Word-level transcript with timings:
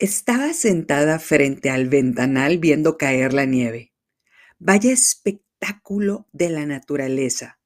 Estaba 0.00 0.54
sentada 0.54 1.18
frente 1.18 1.68
al 1.68 1.90
ventanal 1.90 2.56
viendo 2.56 2.96
caer 2.96 3.34
la 3.34 3.44
nieve. 3.44 3.92
Vaya 4.58 4.90
espectáculo 4.90 6.26
de 6.32 6.48
la 6.48 6.64
naturaleza. 6.64 7.60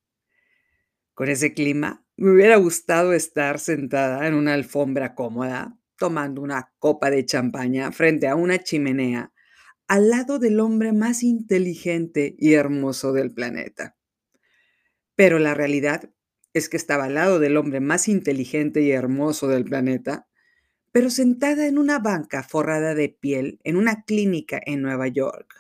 Con 1.14 1.28
ese 1.28 1.54
clima, 1.54 2.04
me 2.16 2.32
hubiera 2.32 2.56
gustado 2.56 3.12
estar 3.12 3.60
sentada 3.60 4.26
en 4.26 4.34
una 4.34 4.54
alfombra 4.54 5.14
cómoda, 5.14 5.78
tomando 5.96 6.42
una 6.42 6.72
copa 6.80 7.08
de 7.08 7.24
champaña 7.24 7.92
frente 7.92 8.26
a 8.26 8.34
una 8.34 8.58
chimenea, 8.58 9.32
al 9.86 10.10
lado 10.10 10.40
del 10.40 10.58
hombre 10.58 10.92
más 10.92 11.22
inteligente 11.22 12.34
y 12.36 12.54
hermoso 12.54 13.12
del 13.12 13.32
planeta. 13.32 13.96
Pero 15.14 15.38
la 15.38 15.54
realidad 15.54 16.10
es 16.52 16.68
que 16.68 16.78
estaba 16.78 17.04
al 17.04 17.14
lado 17.14 17.38
del 17.38 17.56
hombre 17.56 17.78
más 17.78 18.08
inteligente 18.08 18.82
y 18.82 18.90
hermoso 18.90 19.46
del 19.46 19.62
planeta, 19.62 20.26
pero 20.94 21.10
sentada 21.10 21.66
en 21.66 21.76
una 21.76 21.98
banca 21.98 22.44
forrada 22.44 22.94
de 22.94 23.08
piel 23.08 23.58
en 23.64 23.74
una 23.74 24.04
clínica 24.04 24.60
en 24.64 24.80
Nueva 24.80 25.08
York. 25.08 25.52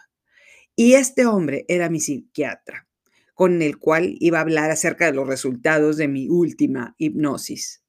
Y 0.76 0.94
este 0.94 1.26
hombre 1.26 1.64
era 1.66 1.90
mi 1.90 1.98
psiquiatra, 1.98 2.86
con 3.34 3.60
el 3.60 3.78
cual 3.78 4.14
iba 4.20 4.38
a 4.38 4.42
hablar 4.42 4.70
acerca 4.70 5.06
de 5.06 5.12
los 5.12 5.26
resultados 5.26 5.96
de 5.96 6.06
mi 6.06 6.28
última 6.28 6.94
hipnosis. 6.98 7.82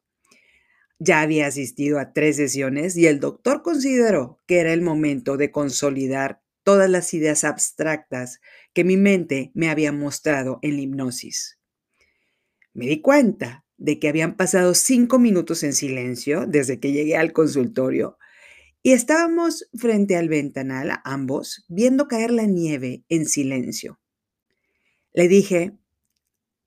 Ya 0.97 1.21
había 1.21 1.45
asistido 1.45 1.99
a 1.99 2.13
tres 2.13 2.37
sesiones 2.37 2.97
y 2.97 3.05
el 3.05 3.19
doctor 3.19 3.61
consideró 3.61 4.39
que 4.47 4.57
era 4.57 4.73
el 4.73 4.81
momento 4.81 5.37
de 5.37 5.51
consolidar 5.51 6.41
todas 6.63 6.89
las 6.89 7.13
ideas 7.13 7.43
abstractas 7.43 8.41
que 8.73 8.83
mi 8.83 8.97
mente 8.97 9.51
me 9.53 9.69
había 9.69 9.91
mostrado 9.91 10.57
en 10.63 10.77
la 10.77 10.81
hipnosis. 10.81 11.59
Me 12.73 12.87
di 12.87 13.01
cuenta 13.01 13.64
de 13.77 13.99
que 13.99 14.07
habían 14.07 14.35
pasado 14.35 14.73
cinco 14.73 15.19
minutos 15.19 15.63
en 15.63 15.73
silencio 15.73 16.45
desde 16.47 16.79
que 16.79 16.91
llegué 16.91 17.17
al 17.17 17.33
consultorio 17.33 18.17
y 18.81 18.91
estábamos 18.91 19.67
frente 19.73 20.15
al 20.15 20.29
ventanal, 20.29 21.01
ambos, 21.03 21.65
viendo 21.67 22.07
caer 22.07 22.31
la 22.31 22.45
nieve 22.45 23.03
en 23.09 23.25
silencio. 23.25 23.99
Le 25.11 25.27
dije, 25.27 25.77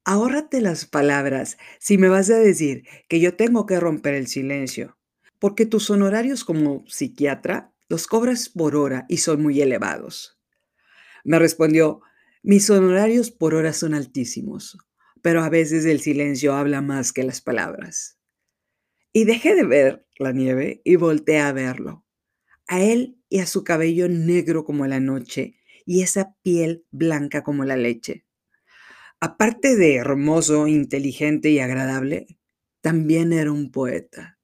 ahórrate 0.04 0.60
las 0.60 0.84
palabras 0.84 1.58
si 1.78 1.96
me 1.96 2.08
vas 2.08 2.28
a 2.30 2.38
decir 2.38 2.84
que 3.08 3.20
yo 3.20 3.36
tengo 3.36 3.66
que 3.66 3.78
romper 3.78 4.14
el 4.14 4.26
silencio, 4.26 4.98
porque 5.38 5.64
tus 5.64 5.90
honorarios 5.90 6.44
como 6.44 6.84
psiquiatra 6.88 7.72
los 7.88 8.06
cobras 8.06 8.48
por 8.48 8.74
hora 8.74 9.06
y 9.08 9.18
son 9.18 9.40
muy 9.40 9.60
elevados. 9.60 10.38
Me 11.24 11.38
respondió, 11.38 12.00
mis 12.42 12.68
honorarios 12.68 13.30
por 13.30 13.54
hora 13.54 13.72
son 13.72 13.94
altísimos 13.94 14.76
pero 15.22 15.42
a 15.42 15.48
veces 15.48 15.84
el 15.84 16.00
silencio 16.00 16.54
habla 16.54 16.80
más 16.80 17.12
que 17.12 17.22
las 17.22 17.40
palabras. 17.40 18.18
Y 19.12 19.24
dejé 19.24 19.54
de 19.54 19.64
ver 19.64 20.06
la 20.18 20.32
nieve 20.32 20.80
y 20.84 20.96
volteé 20.96 21.40
a 21.40 21.52
verlo, 21.52 22.04
a 22.66 22.80
él 22.80 23.18
y 23.28 23.40
a 23.40 23.46
su 23.46 23.64
cabello 23.64 24.08
negro 24.08 24.64
como 24.64 24.86
la 24.86 25.00
noche 25.00 25.56
y 25.86 26.02
esa 26.02 26.34
piel 26.42 26.84
blanca 26.90 27.42
como 27.42 27.64
la 27.64 27.76
leche. 27.76 28.26
Aparte 29.20 29.76
de 29.76 29.96
hermoso, 29.96 30.66
inteligente 30.66 31.50
y 31.50 31.58
agradable, 31.58 32.38
también 32.80 33.32
era 33.32 33.50
un 33.50 33.70
poeta. 33.72 34.38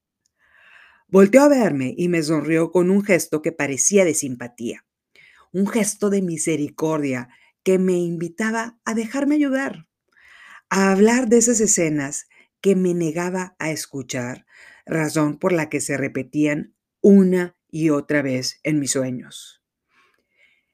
Volteó 1.07 1.43
a 1.43 1.49
verme 1.49 1.95
y 1.97 2.09
me 2.09 2.23
sonrió 2.23 2.73
con 2.73 2.91
un 2.91 3.05
gesto 3.05 3.43
que 3.43 3.53
parecía 3.53 4.05
de 4.05 4.15
simpatía, 4.15 4.85
un 5.53 5.69
gesto 5.69 6.11
de 6.11 6.23
misericordia 6.23 7.29
que 7.63 7.79
me 7.79 7.99
invitaba 7.99 8.79
a 8.85 8.95
dejarme 8.95 9.37
ayudar 9.37 9.87
a 10.77 10.91
hablar 10.91 11.29
de 11.29 11.39
esas 11.39 11.61
escenas 11.61 12.27
que 12.61 12.75
me 12.75 12.95
negaba 12.95 13.55
a 13.61 13.71
escuchar, 13.71 14.45
razón 14.85 15.39
por 15.39 15.53
la 15.53 15.69
que 15.69 15.81
se 15.81 15.97
repetían 15.97 16.75
una 17.01 17.57
y 17.71 17.91
otra 17.91 18.23
vez 18.23 18.59
en 18.65 18.81
mis 18.81 18.91
sueños. 18.91 19.63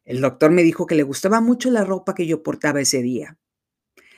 El 0.07 0.23
doctor 0.23 0.53
me 0.53 0.63
dijo 0.63 0.87
que 0.87 0.95
le 0.95 1.03
gustaba 1.03 1.43
mucho 1.43 1.71
la 1.71 1.85
ropa 1.85 2.15
que 2.15 2.27
yo 2.27 2.43
portaba 2.43 2.81
ese 2.81 3.03
día. 3.03 3.39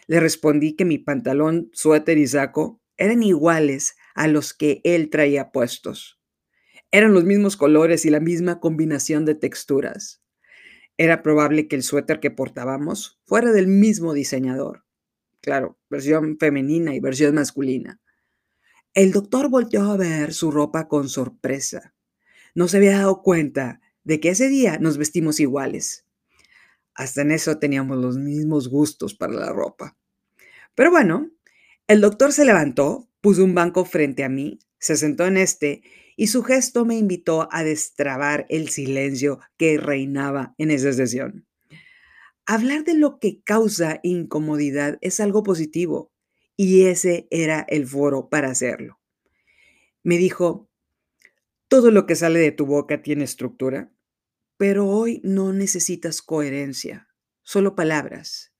Le 0.06 0.20
respondí 0.20 0.76
que 0.76 0.84
mi 0.84 0.98
pantalón, 0.98 1.68
suéter 1.72 2.16
y 2.16 2.28
saco 2.28 2.80
eran 2.96 3.24
iguales 3.24 3.96
a 4.14 4.28
los 4.28 4.54
que 4.54 4.82
él 4.84 5.10
traía 5.10 5.50
puestos. 5.50 6.22
Eran 6.92 7.12
los 7.12 7.24
mismos 7.24 7.56
colores 7.56 8.04
y 8.04 8.10
la 8.10 8.20
misma 8.20 8.60
combinación 8.60 9.24
de 9.24 9.34
texturas. 9.34 10.22
Era 10.96 11.24
probable 11.24 11.66
que 11.66 11.74
el 11.74 11.82
suéter 11.82 12.20
que 12.20 12.30
portábamos 12.30 13.20
fuera 13.26 13.50
del 13.50 13.66
mismo 13.66 14.14
diseñador. 14.14 14.81
Claro, 15.42 15.76
versión 15.91 16.38
femenina 16.38 16.94
y 16.94 17.00
versión 17.00 17.34
masculina. 17.34 18.00
El 18.94 19.10
doctor 19.10 19.48
volteó 19.50 19.91
a 19.91 19.97
ver 19.97 20.32
su 20.32 20.53
ropa 20.53 20.86
con 20.86 21.08
sorpresa. 21.08 21.94
No 22.54 22.69
se 22.69 22.76
había 22.76 22.98
dado 22.98 23.22
cuenta 23.22 23.81
de 24.04 24.20
que 24.20 24.28
ese 24.28 24.48
día 24.48 24.78
nos 24.78 24.98
vestimos 24.98 25.41
iguales. 25.41 26.06
Hasta 26.94 27.22
en 27.22 27.32
eso 27.32 27.58
teníamos 27.58 27.98
los 27.98 28.19
mismos 28.19 28.69
gustos 28.69 29.14
para 29.14 29.32
la 29.32 29.52
ropa. 29.52 29.97
Pero 30.76 30.92
bueno, 30.92 31.31
el 31.88 32.00
doctor 32.00 32.32
se 32.32 32.44
levantó, 32.44 33.08
puso 33.20 33.42
un 33.44 33.54
banco 33.54 33.84
frente 33.84 34.22
a 34.22 34.28
mí, 34.28 34.60
se 34.78 34.97
sentó 34.97 35.26
en 35.26 35.38
este 35.38 35.82
y 36.16 36.28
su 36.28 36.44
gesto 36.44 36.84
me 36.84 36.97
invitó 36.97 37.48
a 37.50 37.64
destrabar 37.64 38.47
el 38.48 38.69
silencio 38.69 39.41
que 39.56 39.78
reinaba 39.78 40.54
en 40.58 40.70
esa 40.70 40.92
sesión. 40.92 41.47
Hablar 42.44 42.82
de 42.84 42.94
lo 42.94 43.20
que 43.20 43.41
causa 43.42 44.00
incomodidad 44.03 44.98
es 45.00 45.20
algo 45.20 45.44
positivo 45.44 46.12
y 46.56 46.86
ese 46.86 47.28
era 47.30 47.64
el 47.69 47.86
foro 47.86 48.28
para 48.28 48.50
hacerlo. 48.50 48.98
Me 50.03 50.19
dijo, 50.19 50.69
todo 51.69 51.92
lo 51.92 52.04
que 52.04 52.16
sale 52.16 52.41
de 52.41 52.50
tu 52.50 52.66
boca 52.66 53.00
tiene 53.00 53.25
estructura, 53.25 53.92
pero 54.56 54.88
hoy 54.88 55.20
no 55.22 55.52
necesitas 55.52 56.20
coherencia, 56.20 57.08
solo 57.42 57.76
palabras. 57.76 58.52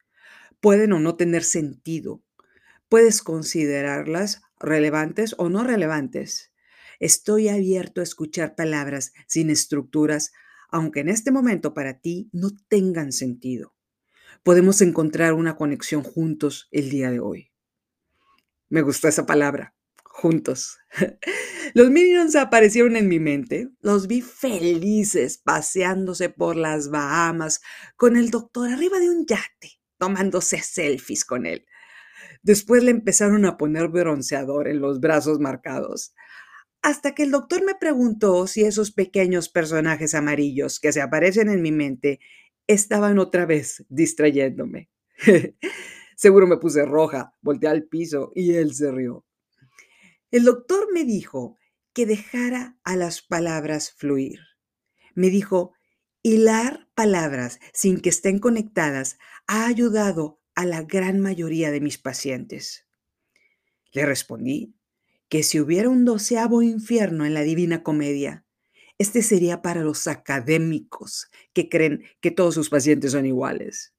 Pueden 0.61 0.93
o 0.93 1.01
no 1.01 1.17
tener 1.17 1.43
sentido. 1.43 2.23
Puedes 2.89 3.21
considerarlas 3.21 4.43
relevantes 4.61 5.35
o 5.39 5.49
no 5.49 5.65
relevantes. 5.65 6.53
Estoy 7.01 7.49
abierto 7.49 8.01
a 8.01 8.05
escuchar 8.05 8.55
palabras 8.55 9.13
sin 9.27 9.51
estructuras 9.51 10.33
aunque 10.73 11.01
en 11.01 11.11
este 11.11 11.31
momento 11.31 11.75
para 11.75 12.01
ti 12.01 12.31
no 12.33 12.49
tengan 12.69 13.13
sentido. 13.13 13.72
Podemos 14.43 14.81
encontrar 14.81 15.35
una 15.35 15.57
conexión 15.57 16.03
juntos 16.03 16.69
el 16.73 16.91
día 16.91 17.11
de 17.11 17.21
hoy. 17.21 17.53
Me 18.69 18.83
gustó 18.83 19.07
esa 19.07 19.25
palabra, 19.25 19.77
juntos. 20.05 20.79
Los 21.75 21.91
Minions 21.91 22.35
aparecieron 22.35 22.97
en 22.97 23.09
mi 23.09 23.21
mente, 23.21 23.71
los 23.81 24.09
vi 24.09 24.21
felices 24.21 25.39
paseándose 25.39 26.29
por 26.29 26.57
las 26.57 26.91
Bahamas 26.91 27.63
con 27.97 28.17
el 28.17 28.31
doctor 28.31 28.71
arriba 28.71 28.99
de 28.99 29.09
un 29.09 29.25
yate, 29.25 29.81
tomándose 29.97 30.59
selfies 30.61 31.25
con 31.25 31.47
él. 31.47 31.65
Después 32.43 32.83
le 32.83 32.91
empezaron 32.91 33.47
a 33.47 33.57
poner 33.57 33.89
bronceador 33.89 34.69
en 34.69 34.81
los 34.81 35.01
brazos 35.01 35.39
marcados 35.39 36.15
hasta 36.83 37.15
que 37.15 37.23
el 37.23 37.31
doctor 37.31 37.65
me 37.65 37.77
preguntó 37.77 38.47
si 38.49 38.65
esos 38.65 38.91
pequeños 38.91 39.49
personajes 39.49 40.15
amarillos 40.15 40.81
que 40.81 40.93
se 40.93 41.01
aparecen 41.01 41.49
en 41.49 41.63
mi 41.63 41.71
mente 41.71 42.19
estaban 42.67 43.19
otra 43.19 43.47
vez 43.47 43.85
distrayéndome. 43.89 44.91
Seguro 46.17 46.47
me 46.47 46.59
puse 46.59 46.85
roja, 46.85 47.35
volteé 47.41 47.69
al 47.69 47.85
piso 47.85 48.33
y 48.35 48.55
él 48.55 48.75
se 48.75 48.91
rió. 48.93 49.25
El 50.31 50.45
doctor 50.45 50.89
me 50.93 51.05
dijo 51.05 51.59
que 51.93 52.07
dejara 52.07 52.79
a 52.85 52.97
las 52.97 53.23
palabras 53.23 53.93
fluir. 53.93 54.41
Me 55.15 55.29
dijo, 55.29 55.75
hilar 56.23 56.89
palabras 56.95 57.61
sin 57.73 58.01
que 58.01 58.09
estén 58.09 58.39
conectadas 58.39 59.19
ha 59.47 59.67
ayudado 59.67 60.41
a 60.55 60.65
la 60.65 60.83
gran 60.83 61.21
mayoría 61.21 61.71
de 61.71 61.81
mis 61.81 61.99
pacientes. 61.99 62.87
Le 63.93 64.07
respondí 64.07 64.75
que 65.29 65.43
si 65.43 65.61
hubiera 65.61 65.89
un 65.89 66.05
doceavo 66.05 66.63
infierno 66.63 67.25
en 67.27 67.35
la 67.35 67.43
Divina 67.43 67.83
Comedia, 67.83 68.47
este 69.03 69.23
sería 69.23 69.61
para 69.61 69.83
los 69.83 70.07
académicos 70.07 71.31
que 71.53 71.69
creen 71.69 72.05
que 72.21 72.31
todos 72.31 72.55
sus 72.55 72.71
pacientes 72.71 73.13
son 73.13 73.27
iguales. 73.27 73.95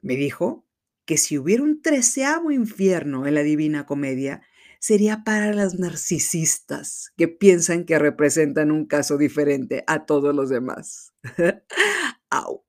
Me 0.00 0.14
dijo 0.14 0.64
que 1.04 1.16
si 1.16 1.38
hubiera 1.38 1.62
un 1.62 1.82
treceavo 1.82 2.52
infierno 2.52 3.26
en 3.26 3.34
la 3.34 3.42
Divina 3.42 3.86
Comedia, 3.86 4.42
sería 4.78 5.24
para 5.24 5.52
las 5.52 5.74
narcisistas 5.74 7.12
que 7.16 7.28
piensan 7.28 7.84
que 7.84 7.98
representan 7.98 8.70
un 8.70 8.86
caso 8.86 9.18
diferente 9.18 9.82
a 9.86 10.06
todos 10.06 10.34
los 10.34 10.48
demás. 10.48 11.12
¡Auch! 12.30 12.62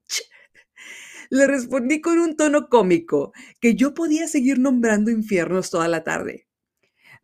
Le 1.30 1.46
respondí 1.46 2.02
con 2.02 2.19
un 2.19 2.36
tono 2.36 2.69
cómico 2.69 3.34
que 3.60 3.75
yo 3.75 3.94
podía 3.94 4.28
seguir 4.28 4.60
nombrando 4.60 5.12
infiernos 5.12 5.69
toda 5.69 5.88
la 5.88 6.04
tarde 6.04 6.48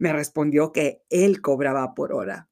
me 0.04 0.14
respondió 0.14 0.72
que 0.72 1.04
él 1.10 1.42
cobraba 1.42 1.94
por 1.96 2.14
hora. 2.14 2.50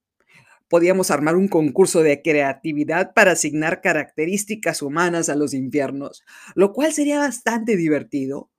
Podíamos 0.71 1.11
armar 1.11 1.35
un 1.35 1.49
concurso 1.49 2.01
de 2.01 2.21
creatividad 2.21 3.13
para 3.13 3.33
asignar 3.33 3.81
características 3.81 4.81
humanas 4.81 5.29
a 5.29 5.35
los 5.35 5.53
infiernos, 5.53 6.23
lo 6.55 6.71
cual 6.71 6.93
sería 6.93 7.19
bastante 7.19 7.75
divertido. 7.75 8.49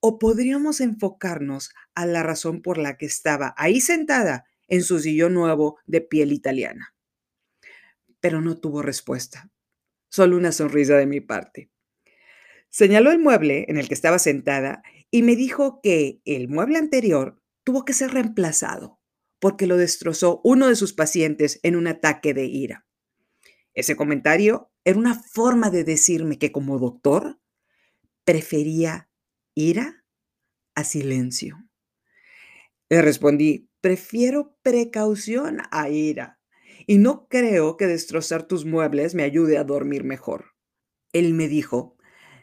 O 0.00 0.18
podríamos 0.18 0.80
enfocarnos 0.80 1.70
a 1.94 2.06
la 2.06 2.24
razón 2.24 2.60
por 2.60 2.76
la 2.78 2.96
que 2.98 3.06
estaba 3.06 3.54
ahí 3.56 3.80
sentada 3.80 4.46
en 4.68 4.82
su 4.82 4.98
sillón 4.98 5.34
nuevo 5.34 5.78
de 5.86 6.00
piel 6.02 6.32
italiana. 6.32 6.94
pero 8.20 8.40
no 8.40 8.58
tuvo 8.58 8.82
respuesta, 8.82 9.50
solo 10.10 10.36
una 10.36 10.52
sonrisa 10.52 10.96
de 10.96 11.06
mi 11.06 11.20
parte. 11.20 11.70
Señaló 12.70 13.12
el 13.12 13.20
mueble 13.20 13.66
en 13.68 13.78
el 13.78 13.88
que 13.88 13.94
estaba 13.94 14.18
sentada 14.18 14.82
y 15.10 15.22
me 15.22 15.36
dijo 15.36 15.80
que 15.82 16.20
el 16.24 16.48
mueble 16.48 16.78
anterior 16.78 17.40
tuvo 17.64 17.84
que 17.84 17.92
ser 17.92 18.12
reemplazado 18.12 18.98
porque 19.44 19.66
lo 19.66 19.76
destrozó 19.76 20.40
uno 20.42 20.68
de 20.68 20.74
sus 20.74 20.94
pacientes 20.94 21.60
en 21.62 21.76
un 21.76 21.86
ataque 21.86 22.32
de 22.32 22.46
ira. 22.46 22.86
Ese 23.74 23.94
comentario 23.94 24.70
era 24.84 24.98
una 24.98 25.22
forma 25.22 25.68
de 25.68 25.84
decirme 25.84 26.38
que 26.38 26.50
como 26.50 26.78
doctor 26.78 27.38
prefería 28.24 29.10
ira 29.54 30.02
a 30.74 30.82
silencio. 30.82 31.58
Le 32.88 33.02
respondí, 33.02 33.68
prefiero 33.82 34.56
precaución 34.62 35.58
a 35.70 35.90
ira 35.90 36.40
y 36.86 36.96
no 36.96 37.28
creo 37.28 37.76
que 37.76 37.86
destrozar 37.86 38.44
tus 38.44 38.64
muebles 38.64 39.14
me 39.14 39.24
ayude 39.24 39.58
a 39.58 39.64
dormir 39.64 40.04
mejor. 40.04 40.54
Él 41.12 41.34
me 41.34 41.48
dijo, 41.48 41.98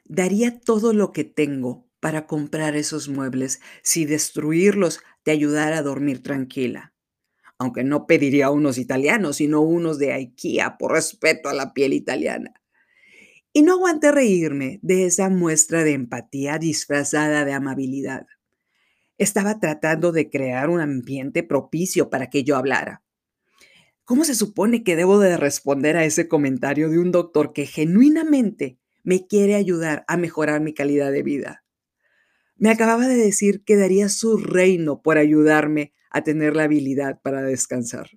Daría 0.05 0.59
todo 0.59 0.93
lo 0.93 1.13
que 1.13 1.23
tengo 1.23 1.89
para 1.99 2.27
comprar 2.27 2.75
esos 2.75 3.09
muebles 3.09 3.59
si 3.81 4.05
destruirlos 4.05 4.99
te 5.23 5.31
ayudara 5.31 5.79
a 5.79 5.81
dormir 5.81 6.21
tranquila. 6.21 6.90
Aunque 7.61 7.83
no 7.83 8.07
pediría 8.07 8.49
unos 8.49 8.79
italianos, 8.79 9.35
sino 9.35 9.61
unos 9.61 9.99
de 9.99 10.13
IKEA 10.13 10.79
por 10.79 10.93
respeto 10.93 11.47
a 11.47 11.53
la 11.53 11.75
piel 11.75 11.93
italiana. 11.93 12.55
Y 13.53 13.61
no 13.61 13.73
aguanté 13.73 14.11
reírme 14.11 14.79
de 14.81 15.05
esa 15.05 15.29
muestra 15.29 15.83
de 15.83 15.91
empatía 15.91 16.57
disfrazada 16.57 17.45
de 17.45 17.53
amabilidad. 17.53 18.25
Estaba 19.19 19.59
tratando 19.59 20.11
de 20.11 20.31
crear 20.31 20.71
un 20.71 20.81
ambiente 20.81 21.43
propicio 21.43 22.09
para 22.09 22.31
que 22.31 22.43
yo 22.43 22.57
hablara. 22.57 23.03
¿Cómo 24.05 24.23
se 24.25 24.33
supone 24.33 24.83
que 24.83 24.95
debo 24.95 25.19
de 25.19 25.37
responder 25.37 25.97
a 25.97 26.05
ese 26.05 26.27
comentario 26.27 26.89
de 26.89 26.97
un 26.97 27.11
doctor 27.11 27.53
que 27.53 27.67
genuinamente 27.67 28.79
me 29.03 29.27
quiere 29.27 29.53
ayudar 29.53 30.03
a 30.07 30.17
mejorar 30.17 30.61
mi 30.61 30.73
calidad 30.73 31.11
de 31.11 31.21
vida. 31.21 31.63
Me 32.55 32.71
acababa 32.71 33.07
de 33.07 33.17
decir 33.17 33.63
que 33.63 33.75
daría 33.75 34.09
su 34.09 34.37
reino 34.37 35.03
por 35.03 35.19
ayudarme 35.19 35.93
a 36.11 36.23
tener 36.23 36.55
la 36.55 36.63
habilidad 36.63 37.21
para 37.21 37.41
descansar. 37.41 38.09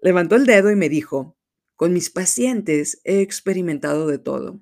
Levantó 0.00 0.36
el 0.36 0.46
dedo 0.46 0.70
y 0.70 0.76
me 0.76 0.88
dijo, 0.88 1.36
con 1.74 1.92
mis 1.92 2.10
pacientes 2.10 3.00
he 3.04 3.20
experimentado 3.20 4.06
de 4.06 4.18
todo. 4.18 4.60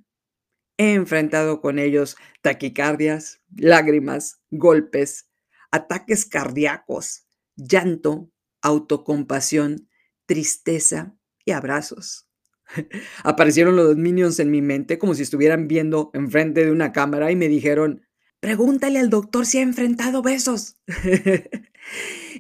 He 0.77 0.95
enfrentado 0.95 1.61
con 1.61 1.79
ellos 1.79 2.17
taquicardias, 2.43 3.41
lágrimas, 3.57 4.41
golpes, 4.51 5.29
ataques 5.71 6.27
cardíacos, 6.27 7.27
llanto, 7.57 8.33
autocompasión, 8.63 9.89
tristeza 10.27 11.17
y 11.45 11.53
abrazos. 11.53 12.29
Aparecieron 13.25 13.77
los 13.77 13.97
minions 13.97 14.41
en 14.41 14.51
mi 14.51 14.63
mente 14.63 14.99
como 14.99 15.15
si 15.15 15.23
estuvieran 15.23 15.69
viendo 15.69 16.11
enfrente 16.15 16.65
de 16.65 16.73
una 16.73 16.93
cámara 16.93 17.31
y 17.31 17.37
me 17.37 17.49
dijeron, 17.49 18.07
pregúntale 18.41 18.99
al 18.99 19.11
doctor 19.11 19.47
si 19.47 19.59
ha 19.59 19.63
enfrentado 19.63 20.23
besos. 20.23 20.79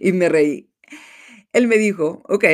y 0.00 0.12
me 0.12 0.28
reí. 0.28 0.70
Él 1.52 1.68
me 1.68 1.78
dijo, 1.78 2.22
ok, 2.28 2.44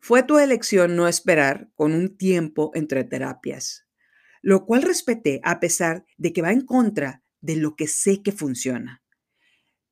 fue 0.00 0.22
tu 0.22 0.38
elección 0.38 0.96
no 0.96 1.08
esperar 1.08 1.70
con 1.74 1.92
un 1.92 2.16
tiempo 2.16 2.70
entre 2.74 3.04
terapias, 3.04 3.86
lo 4.42 4.64
cual 4.64 4.82
respeté 4.82 5.40
a 5.44 5.60
pesar 5.60 6.04
de 6.16 6.32
que 6.32 6.42
va 6.42 6.52
en 6.52 6.64
contra 6.64 7.22
de 7.40 7.56
lo 7.56 7.76
que 7.76 7.86
sé 7.86 8.22
que 8.22 8.32
funciona. 8.32 9.02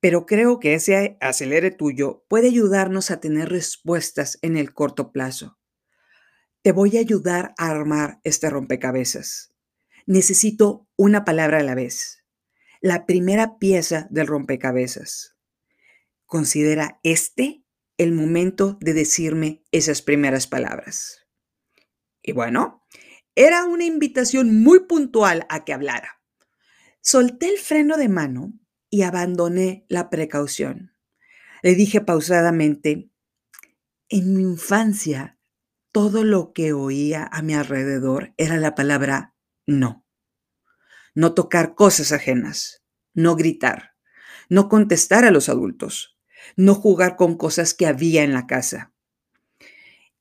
Pero 0.01 0.27
creo 0.27 0.61
que 0.61 0.75
ese 0.75 1.17
acelere 1.21 1.71
tuyo 1.71 2.25
puede 2.29 2.49
ayudarnos 2.49 3.11
a 3.11 3.21
tener 3.21 3.49
respuestas 3.49 4.39
en 4.43 4.57
el 4.57 4.73
corto 4.73 5.13
plazo. 5.13 5.59
Te 6.63 6.73
voy 6.73 6.97
a 6.97 7.01
ayudar 7.01 7.55
a 7.59 7.71
armar 7.71 8.21
este 8.25 8.51
rompecabezas. 8.51 9.55
Necesito 10.07 10.89
una 10.97 11.25
palabra 11.25 11.59
a 11.59 11.63
la 11.63 11.75
vez. 11.75 12.25
La 12.81 13.07
primera 13.07 13.59
pieza 13.59 14.07
del 14.11 14.27
rompecabezas. 14.27 15.36
Considera 16.27 17.01
este 17.03 17.65
el 17.99 18.13
momento 18.13 18.79
de 18.81 18.93
decirme 18.93 19.65
esas 19.73 20.03
primeras 20.03 20.47
palabras. 20.47 21.27
Y 22.23 22.33
bueno, 22.33 22.85
era 23.35 23.65
una 23.65 23.85
invitación 23.85 24.63
muy 24.63 24.81
puntual 24.87 25.47
a 25.49 25.65
que 25.65 25.73
hablara. 25.73 26.21
Solté 27.01 27.49
el 27.49 27.59
freno 27.59 27.97
de 27.97 28.09
mano 28.09 28.53
y 28.91 29.03
abandoné 29.03 29.87
la 29.89 30.11
precaución. 30.11 30.93
Le 31.63 31.75
dije 31.75 32.01
pausadamente, 32.01 33.11
en 34.09 34.35
mi 34.35 34.43
infancia 34.43 35.39
todo 35.93 36.25
lo 36.25 36.53
que 36.53 36.73
oía 36.73 37.29
a 37.33 37.41
mi 37.41 37.55
alrededor 37.55 38.35
era 38.37 38.59
la 38.59 38.75
palabra 38.75 39.35
no. 39.67 40.05
No 41.15 41.33
tocar 41.33 41.75
cosas 41.75 42.13
ajenas, 42.13 42.85
no 43.15 43.35
gritar, 43.35 43.95
no 44.51 44.69
contestar 44.69 45.25
a 45.25 45.31
los 45.31 45.49
adultos, 45.49 46.16
no 46.55 46.75
jugar 46.75 47.17
con 47.17 47.37
cosas 47.37 47.75
que 47.75 47.87
había 47.87 48.23
en 48.23 48.33
la 48.33 48.47
casa. 48.47 48.93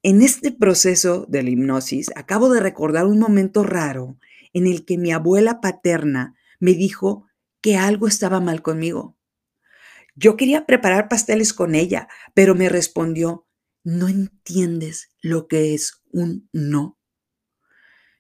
En 0.04 0.22
este 0.22 0.52
proceso 0.52 1.26
de 1.30 1.44
la 1.44 1.50
hipnosis 1.50 2.12
acabo 2.16 2.50
de 2.50 2.60
recordar 2.60 3.06
un 3.06 3.20
momento 3.20 3.64
raro 3.64 4.18
en 4.54 4.68
el 4.68 4.86
que 4.86 4.98
mi 4.98 5.12
abuela 5.12 5.62
paterna 5.62 6.36
me 6.60 6.74
dijo 6.74 7.28
que 7.62 7.78
algo 7.78 8.08
estaba 8.08 8.40
mal 8.40 8.62
conmigo. 8.62 9.18
Yo 10.16 10.38
quería 10.38 10.66
preparar 10.66 11.10
pasteles 11.10 11.54
con 11.54 11.76
ella, 11.76 12.08
pero 12.34 12.56
me 12.56 12.70
respondió, 12.70 13.46
¿No 13.84 14.08
entiendes 14.08 15.12
lo 15.22 15.48
que 15.48 15.76
es 15.76 16.02
un 16.12 16.50
no? 16.52 16.98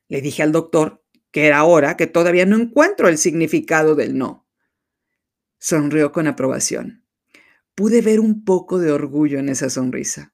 Le 0.07 0.21
dije 0.21 0.43
al 0.43 0.51
doctor 0.51 1.03
que 1.31 1.47
era 1.47 1.63
hora 1.63 1.97
que 1.97 2.07
todavía 2.07 2.45
no 2.45 2.55
encuentro 2.55 3.07
el 3.07 3.17
significado 3.17 3.95
del 3.95 4.17
no. 4.17 4.47
Sonrió 5.57 6.11
con 6.11 6.27
aprobación. 6.27 7.04
Pude 7.75 8.01
ver 8.01 8.19
un 8.19 8.43
poco 8.45 8.79
de 8.79 8.91
orgullo 8.91 9.37
en 9.39 9.49
esa 9.49 9.69
sonrisa. 9.69 10.33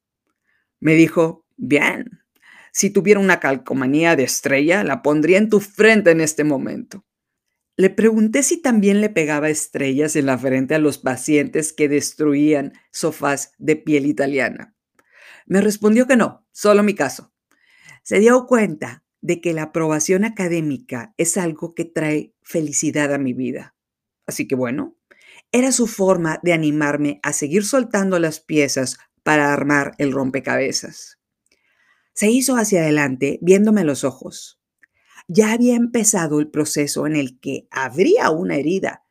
Me 0.79 0.93
dijo, 0.93 1.45
bien, 1.57 2.21
si 2.71 2.89
tuviera 2.89 3.19
una 3.19 3.39
calcomanía 3.39 4.15
de 4.15 4.23
estrella, 4.23 4.83
la 4.83 5.01
pondría 5.01 5.37
en 5.37 5.49
tu 5.49 5.59
frente 5.59 6.11
en 6.11 6.21
este 6.21 6.43
momento. 6.43 7.05
Le 7.75 7.89
pregunté 7.89 8.43
si 8.43 8.61
también 8.61 9.01
le 9.01 9.09
pegaba 9.09 9.49
estrellas 9.49 10.15
en 10.15 10.27
la 10.27 10.37
frente 10.37 10.75
a 10.75 10.79
los 10.79 10.99
pacientes 10.99 11.73
que 11.73 11.89
destruían 11.89 12.73
sofás 12.91 13.53
de 13.57 13.75
piel 13.75 14.05
italiana. 14.05 14.75
Me 15.45 15.61
respondió 15.61 16.05
que 16.05 16.15
no, 16.15 16.45
solo 16.51 16.83
mi 16.83 16.93
caso. 16.93 17.33
Se 18.03 18.19
dio 18.19 18.45
cuenta 18.45 19.03
de 19.21 19.41
que 19.41 19.53
la 19.53 19.63
aprobación 19.63 20.25
académica 20.25 21.13
es 21.17 21.37
algo 21.37 21.73
que 21.73 21.85
trae 21.85 22.33
felicidad 22.41 23.13
a 23.13 23.17
mi 23.17 23.33
vida. 23.33 23.75
Así 24.25 24.47
que 24.47 24.55
bueno, 24.55 24.95
era 25.51 25.71
su 25.71 25.87
forma 25.87 26.39
de 26.43 26.53
animarme 26.53 27.19
a 27.23 27.33
seguir 27.33 27.65
soltando 27.65 28.19
las 28.19 28.39
piezas 28.39 28.97
para 29.23 29.53
armar 29.53 29.93
el 29.97 30.11
rompecabezas. 30.11 31.19
Se 32.13 32.29
hizo 32.29 32.55
hacia 32.55 32.81
adelante 32.81 33.39
viéndome 33.41 33.83
los 33.83 34.03
ojos. 34.03 34.59
Ya 35.27 35.53
había 35.53 35.75
empezado 35.75 36.39
el 36.39 36.49
proceso 36.49 37.07
en 37.07 37.15
el 37.15 37.39
que 37.39 37.67
habría 37.71 38.29
una 38.31 38.55
herida 38.55 39.03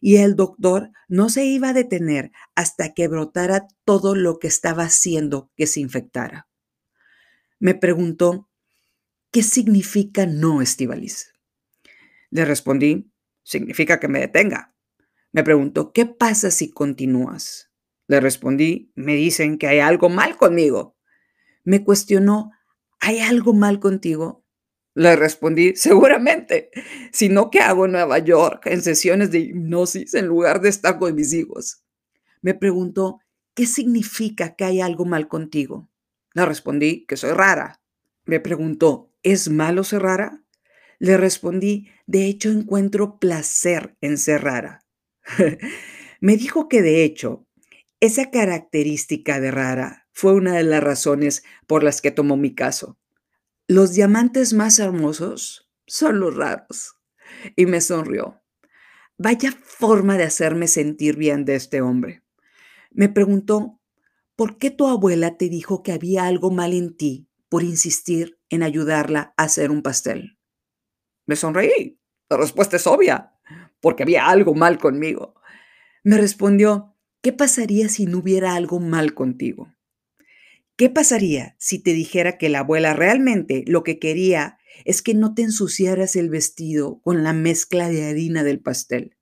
y 0.00 0.16
el 0.16 0.36
doctor 0.36 0.90
no 1.08 1.28
se 1.28 1.44
iba 1.44 1.70
a 1.70 1.72
detener 1.72 2.32
hasta 2.54 2.94
que 2.94 3.08
brotara 3.08 3.66
todo 3.84 4.14
lo 4.14 4.38
que 4.38 4.46
estaba 4.46 4.84
haciendo 4.84 5.50
que 5.56 5.66
se 5.66 5.80
infectara. 5.80 6.48
Me 7.58 7.74
preguntó, 7.74 8.48
¿qué 9.32 9.42
significa 9.42 10.26
no, 10.26 10.62
Estivalis? 10.62 11.32
Le 12.30 12.44
respondí, 12.44 13.10
significa 13.42 13.98
que 13.98 14.08
me 14.08 14.20
detenga. 14.20 14.74
Me 15.32 15.44
preguntó, 15.44 15.92
¿qué 15.92 16.06
pasa 16.06 16.50
si 16.50 16.70
continúas? 16.70 17.70
Le 18.06 18.20
respondí, 18.20 18.90
me 18.94 19.14
dicen 19.14 19.58
que 19.58 19.66
hay 19.66 19.80
algo 19.80 20.08
mal 20.08 20.36
conmigo. 20.36 20.96
Me 21.64 21.84
cuestionó, 21.84 22.50
¿hay 23.00 23.20
algo 23.20 23.52
mal 23.52 23.78
contigo? 23.78 24.44
Le 24.94 25.14
respondí, 25.14 25.76
seguramente. 25.76 26.70
Si 27.12 27.28
no, 27.28 27.50
¿qué 27.50 27.60
hago 27.60 27.84
en 27.84 27.92
Nueva 27.92 28.18
York 28.18 28.66
en 28.66 28.82
sesiones 28.82 29.30
de 29.30 29.40
hipnosis 29.40 30.14
en 30.14 30.26
lugar 30.26 30.60
de 30.60 30.70
estar 30.70 30.98
con 30.98 31.14
mis 31.14 31.32
hijos? 31.34 31.84
Me 32.40 32.54
preguntó, 32.54 33.20
¿qué 33.54 33.66
significa 33.66 34.56
que 34.56 34.64
hay 34.64 34.80
algo 34.80 35.04
mal 35.04 35.28
contigo? 35.28 35.90
Le 36.32 36.46
respondí 36.46 37.04
que 37.06 37.16
soy 37.16 37.32
rara. 37.32 37.82
Me 38.24 38.40
preguntó, 38.40 39.12
¿es 39.22 39.50
malo 39.50 39.84
ser 39.84 40.02
rara? 40.02 40.42
Le 40.98 41.16
respondí, 41.16 41.88
de 42.06 42.26
hecho 42.26 42.50
encuentro 42.50 43.18
placer 43.18 43.96
en 44.00 44.18
ser 44.18 44.42
rara. 44.42 44.87
Me 46.20 46.36
dijo 46.36 46.68
que 46.68 46.82
de 46.82 47.04
hecho, 47.04 47.46
esa 48.00 48.30
característica 48.30 49.40
de 49.40 49.50
rara 49.50 50.08
fue 50.12 50.34
una 50.34 50.54
de 50.54 50.64
las 50.64 50.82
razones 50.82 51.44
por 51.66 51.82
las 51.82 52.00
que 52.00 52.10
tomó 52.10 52.36
mi 52.36 52.54
caso. 52.54 52.98
Los 53.66 53.92
diamantes 53.92 54.52
más 54.52 54.78
hermosos 54.78 55.70
son 55.86 56.20
los 56.20 56.34
raros. 56.34 56.94
Y 57.56 57.66
me 57.66 57.80
sonrió. 57.80 58.42
Vaya 59.18 59.52
forma 59.62 60.16
de 60.16 60.24
hacerme 60.24 60.66
sentir 60.66 61.16
bien 61.16 61.44
de 61.44 61.56
este 61.56 61.82
hombre. 61.82 62.22
Me 62.90 63.08
preguntó, 63.08 63.80
¿por 64.34 64.58
qué 64.58 64.70
tu 64.70 64.86
abuela 64.86 65.36
te 65.36 65.48
dijo 65.48 65.82
que 65.82 65.92
había 65.92 66.24
algo 66.24 66.50
mal 66.50 66.72
en 66.72 66.96
ti 66.96 67.28
por 67.48 67.62
insistir 67.62 68.38
en 68.50 68.62
ayudarla 68.62 69.34
a 69.36 69.44
hacer 69.44 69.70
un 69.70 69.82
pastel. 69.82 70.38
Me 71.26 71.36
sonreí. 71.36 72.00
La 72.30 72.36
respuesta 72.36 72.76
es 72.76 72.86
obvia, 72.86 73.32
porque 73.80 74.02
había 74.02 74.26
algo 74.26 74.54
mal 74.54 74.78
conmigo. 74.78 75.34
Me 76.04 76.16
respondió, 76.16 76.94
¿qué 77.22 77.32
pasaría 77.32 77.88
si 77.88 78.06
no 78.06 78.18
hubiera 78.18 78.54
algo 78.54 78.80
mal 78.80 79.14
contigo? 79.14 79.72
¿Qué 80.76 80.90
pasaría 80.90 81.56
si 81.58 81.80
te 81.80 81.92
dijera 81.92 82.38
que 82.38 82.48
la 82.48 82.60
abuela 82.60 82.94
realmente 82.94 83.64
lo 83.66 83.82
que 83.82 83.98
quería 83.98 84.58
es 84.84 85.02
que 85.02 85.12
no 85.12 85.34
te 85.34 85.42
ensuciaras 85.42 86.14
el 86.14 86.30
vestido 86.30 87.00
con 87.02 87.24
la 87.24 87.32
mezcla 87.32 87.88
de 87.88 88.06
harina 88.06 88.44
del 88.44 88.60
pastel? 88.60 89.16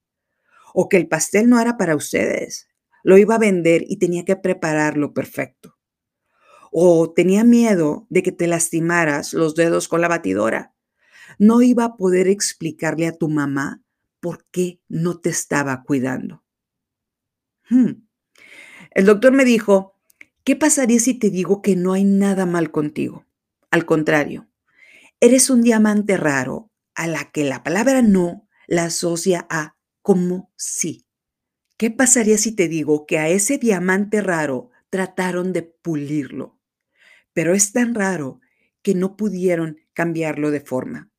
O 0.75 0.91
que 0.91 0.99
el 0.99 1.09
pastel 1.09 1.49
no 1.49 1.59
era 1.59 1.79
para 1.79 1.97
ustedes, 1.97 2.69
lo 3.03 3.17
iba 3.17 3.37
a 3.37 3.39
vender 3.39 3.85
y 3.89 3.99
tenía 3.99 4.27
que 4.27 4.37
prepararlo 4.37 5.15
perfecto. 5.15 5.79
O 6.71 7.15
tenía 7.15 7.43
miedo 7.43 8.07
de 8.11 8.23
que 8.23 8.33
te 8.33 8.47
lastimaras 8.47 9.33
los 9.33 9.55
dedos 9.55 9.89
con 9.89 10.03
la 10.03 10.09
batidora. 10.09 10.75
No 11.39 11.63
iba 11.63 11.85
a 11.85 11.97
poder 11.97 12.29
explicarle 12.29 13.07
a 13.07 13.17
tu 13.17 13.31
mamá 13.31 13.83
por 14.21 14.47
qué 14.51 14.81
no 14.89 15.19
te 15.19 15.31
estaba 15.31 15.83
cuidando. 15.83 16.45
Hmm. 17.69 18.07
El 18.91 19.05
doctor 19.05 19.33
me 19.33 19.45
dijo, 19.45 19.95
¿qué 20.45 20.57
pasaría 20.57 21.01
si 21.01 21.15
te 21.15 21.31
digo 21.31 21.63
que 21.63 21.77
no 21.77 21.93
hay 21.93 22.05
nada 22.05 22.47
mal 22.47 22.71
contigo? 22.71 23.27
Al 23.71 23.85
contrario, 23.85 24.49
eres 25.21 25.51
un 25.51 25.63
diamante 25.63 26.17
raro 26.17 26.71
a 26.95 27.07
la 27.07 27.31
que 27.31 27.45
la 27.45 27.63
palabra 27.63 28.03
no 28.03 28.49
la 28.67 28.85
asocia 28.85 29.47
a 29.51 29.77
como 30.03 30.53
sí. 30.57 31.07
¿Qué 31.77 31.91
pasaría 31.91 32.39
si 32.39 32.53
te 32.53 32.69
digo 32.69 33.07
que 33.07 33.19
a 33.19 33.29
ese 33.29 33.59
diamante 33.59 34.23
raro 34.23 34.71
trataron 34.89 35.53
de 35.53 35.63
pulirlo? 35.63 36.59
Pero 37.33 37.55
es 37.55 37.73
tan 37.73 37.95
raro 37.95 38.41
que 38.83 38.95
no 38.95 39.17
pudieron 39.17 39.79
cambiarlo 39.93 40.51
de 40.51 40.61
forma. 40.61 41.11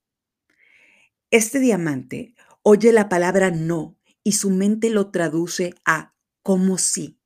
Este 1.29 1.59
diamante 1.59 2.33
oye 2.69 2.91
la 2.91 3.07
palabra 3.07 3.49
no 3.49 3.97
y 4.25 4.33
su 4.33 4.49
mente 4.49 4.89
lo 4.89 5.09
traduce 5.09 5.73
a 5.85 6.13
como 6.43 6.77
sí. 6.77 7.17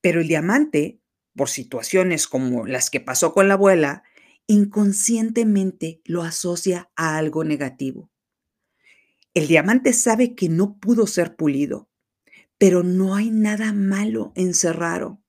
Pero 0.00 0.20
el 0.20 0.26
diamante, 0.26 1.00
por 1.36 1.48
situaciones 1.48 2.26
como 2.26 2.66
las 2.66 2.90
que 2.90 2.98
pasó 2.98 3.34
con 3.34 3.46
la 3.46 3.54
abuela, 3.54 4.02
inconscientemente 4.48 6.00
lo 6.04 6.22
asocia 6.22 6.90
a 6.96 7.18
algo 7.18 7.44
negativo. 7.44 8.10
El 9.32 9.46
diamante 9.46 9.92
sabe 9.92 10.34
que 10.34 10.48
no 10.48 10.76
pudo 10.76 11.06
ser 11.06 11.36
pulido, 11.36 11.88
pero 12.58 12.82
no 12.82 13.14
hay 13.14 13.30
nada 13.30 13.72
malo 13.72 14.32
en 14.34 14.54
ser 14.54 14.74
raro. 14.74 15.22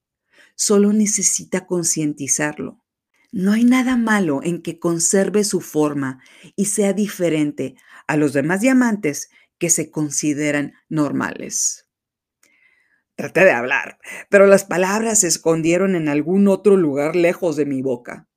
Solo 0.56 0.92
necesita 0.92 1.68
concientizarlo. 1.68 2.84
No 3.32 3.52
hay 3.52 3.64
nada 3.64 3.96
malo 3.96 4.42
en 4.44 4.64
que 4.64 4.80
conserve 4.80 5.44
su 5.44 5.62
forma 5.62 6.20
y 6.56 6.66
sea 6.66 6.94
diferente 6.94 7.76
a 8.08 8.18
los 8.18 8.34
demás 8.34 8.62
diamantes 8.62 9.30
que 9.58 9.70
se 9.70 9.92
consideran 9.92 10.74
normales. 10.90 11.88
Traté 13.16 13.46
de 13.46 13.52
hablar, 13.52 14.00
pero 14.30 14.48
las 14.48 14.66
palabras 14.66 15.20
se 15.20 15.28
escondieron 15.28 15.96
en 15.96 16.10
algún 16.10 16.48
otro 16.48 16.78
lugar 16.78 17.16
lejos 17.16 17.56
de 17.56 17.66
mi 17.66 17.82
boca. 17.82 18.28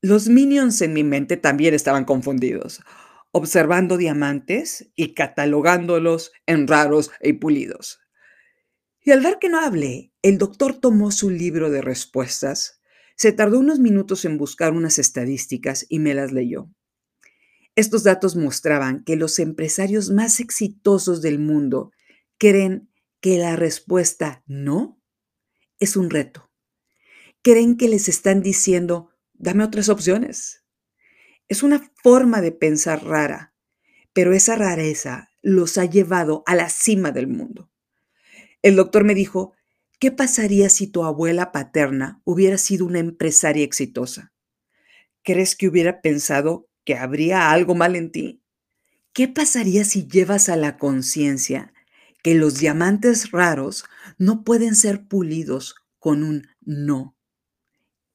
Los 0.00 0.28
minions 0.28 0.80
en 0.82 0.92
mi 0.92 1.04
mente 1.04 1.36
también 1.36 1.74
estaban 1.74 2.04
confundidos, 2.04 2.82
observando 3.32 3.96
diamantes 3.96 4.90
y 4.94 5.14
catalogándolos 5.14 6.32
en 6.46 6.66
raros 6.66 7.10
y 7.20 7.34
pulidos. 7.34 8.00
Y 9.02 9.10
al 9.10 9.20
ver 9.20 9.38
que 9.38 9.50
no 9.50 9.60
hablé, 9.60 10.12
el 10.22 10.38
doctor 10.38 10.80
tomó 10.80 11.10
su 11.10 11.28
libro 11.28 11.70
de 11.70 11.82
respuestas, 11.82 12.80
se 13.16 13.32
tardó 13.32 13.58
unos 13.58 13.78
minutos 13.78 14.24
en 14.24 14.38
buscar 14.38 14.72
unas 14.72 14.98
estadísticas 14.98 15.84
y 15.88 15.98
me 15.98 16.14
las 16.14 16.32
leyó. 16.32 16.70
Estos 17.76 18.04
datos 18.04 18.36
mostraban 18.36 19.02
que 19.02 19.16
los 19.16 19.38
empresarios 19.38 20.10
más 20.10 20.38
exitosos 20.38 21.22
del 21.22 21.38
mundo 21.38 21.90
creen 22.38 22.88
que 23.20 23.38
la 23.38 23.56
respuesta 23.56 24.44
no 24.46 25.00
es 25.80 25.96
un 25.96 26.10
reto. 26.10 26.50
Creen 27.42 27.76
que 27.76 27.88
les 27.88 28.08
están 28.08 28.42
diciendo, 28.42 29.10
dame 29.32 29.64
otras 29.64 29.88
opciones. 29.88 30.64
Es 31.48 31.62
una 31.62 31.90
forma 32.02 32.40
de 32.40 32.52
pensar 32.52 33.04
rara, 33.04 33.54
pero 34.12 34.32
esa 34.32 34.56
rareza 34.56 35.30
los 35.42 35.76
ha 35.76 35.84
llevado 35.84 36.42
a 36.46 36.54
la 36.54 36.70
cima 36.70 37.10
del 37.10 37.26
mundo. 37.26 37.70
El 38.62 38.76
doctor 38.76 39.04
me 39.04 39.14
dijo, 39.14 39.52
¿qué 39.98 40.10
pasaría 40.10 40.68
si 40.68 40.86
tu 40.86 41.04
abuela 41.04 41.52
paterna 41.52 42.22
hubiera 42.24 42.56
sido 42.56 42.86
una 42.86 43.00
empresaria 43.00 43.64
exitosa? 43.64 44.32
¿Crees 45.22 45.56
que 45.56 45.68
hubiera 45.68 46.00
pensado 46.00 46.68
que 46.84 46.96
habría 46.96 47.50
algo 47.50 47.74
mal 47.74 47.96
en 47.96 48.12
ti? 48.12 48.42
¿Qué 49.12 49.28
pasaría 49.28 49.84
si 49.84 50.06
llevas 50.06 50.48
a 50.48 50.56
la 50.56 50.76
conciencia 50.76 51.72
que 52.22 52.34
los 52.34 52.58
diamantes 52.58 53.30
raros 53.30 53.84
no 54.18 54.44
pueden 54.44 54.74
ser 54.74 55.06
pulidos 55.06 55.76
con 55.98 56.22
un 56.22 56.48
no? 56.60 57.16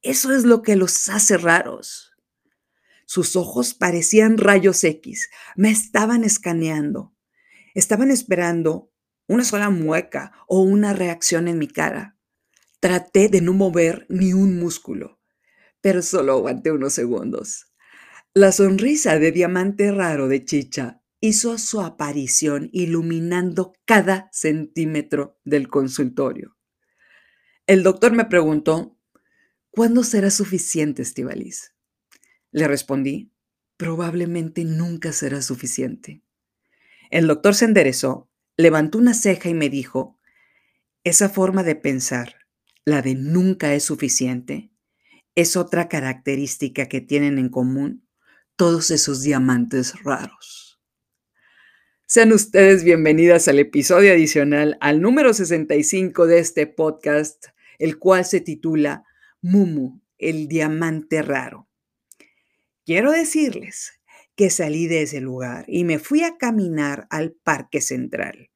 Eso 0.01 0.33
es 0.33 0.43
lo 0.43 0.61
que 0.61 0.75
los 0.75 1.09
hace 1.09 1.37
raros. 1.37 2.13
Sus 3.05 3.35
ojos 3.35 3.73
parecían 3.73 4.37
rayos 4.37 4.83
X, 4.83 5.29
me 5.55 5.71
estaban 5.71 6.23
escaneando. 6.23 7.13
Estaban 7.73 8.11
esperando 8.11 8.91
una 9.27 9.43
sola 9.43 9.69
mueca 9.69 10.31
o 10.47 10.61
una 10.61 10.93
reacción 10.93 11.47
en 11.47 11.57
mi 11.59 11.67
cara. 11.67 12.17
Traté 12.79 13.29
de 13.29 13.41
no 13.41 13.53
mover 13.53 14.05
ni 14.09 14.33
un 14.33 14.59
músculo, 14.59 15.19
pero 15.81 16.01
solo 16.01 16.33
aguanté 16.33 16.71
unos 16.71 16.93
segundos. 16.93 17.68
La 18.39 18.53
sonrisa 18.53 19.19
de 19.19 19.33
diamante 19.33 19.91
raro 19.91 20.29
de 20.29 20.45
Chicha 20.45 21.01
hizo 21.19 21.57
su 21.57 21.81
aparición 21.81 22.69
iluminando 22.71 23.73
cada 23.83 24.29
centímetro 24.31 25.37
del 25.43 25.67
consultorio. 25.67 26.55
El 27.67 27.83
doctor 27.83 28.13
me 28.13 28.23
preguntó, 28.23 28.97
¿cuándo 29.71 30.05
será 30.05 30.31
suficiente, 30.31 31.01
Estivalis? 31.01 31.75
Le 32.51 32.69
respondí, 32.69 33.29
probablemente 33.75 34.63
nunca 34.63 35.11
será 35.11 35.41
suficiente. 35.41 36.23
El 37.09 37.27
doctor 37.27 37.53
se 37.55 37.65
enderezó 37.65 38.31
levantó 38.55 38.99
una 38.99 39.15
ceja 39.15 39.49
y 39.49 39.53
me 39.53 39.69
dijo, 39.69 40.17
esa 41.03 41.27
forma 41.27 41.63
de 41.63 41.75
pensar, 41.75 42.35
la 42.85 43.01
de 43.01 43.15
nunca 43.15 43.73
es 43.73 43.83
suficiente, 43.83 44.71
es 45.35 45.57
otra 45.57 45.89
característica 45.89 46.87
que 46.87 47.01
tienen 47.01 47.37
en 47.37 47.49
común 47.49 48.05
todos 48.59 48.91
esos 48.91 49.21
diamantes 49.21 50.03
raros. 50.03 50.81
Sean 52.05 52.33
ustedes 52.33 52.83
bienvenidas 52.83 53.47
al 53.47 53.57
episodio 53.57 54.11
adicional, 54.11 54.77
al 54.81 54.99
número 54.99 55.33
65 55.33 56.27
de 56.27 56.39
este 56.39 56.67
podcast, 56.67 57.45
el 57.77 57.97
cual 57.97 58.25
se 58.25 58.41
titula 58.41 59.05
Mumu, 59.41 60.01
el 60.17 60.49
diamante 60.49 61.21
raro. 61.21 61.69
Quiero 62.85 63.13
decirles 63.13 63.93
que 64.35 64.49
salí 64.49 64.87
de 64.87 65.03
ese 65.03 65.21
lugar 65.21 65.63
y 65.69 65.85
me 65.85 65.97
fui 65.97 66.23
a 66.23 66.35
caminar 66.35 67.07
al 67.11 67.31
Parque 67.31 67.79
Central. 67.79 68.49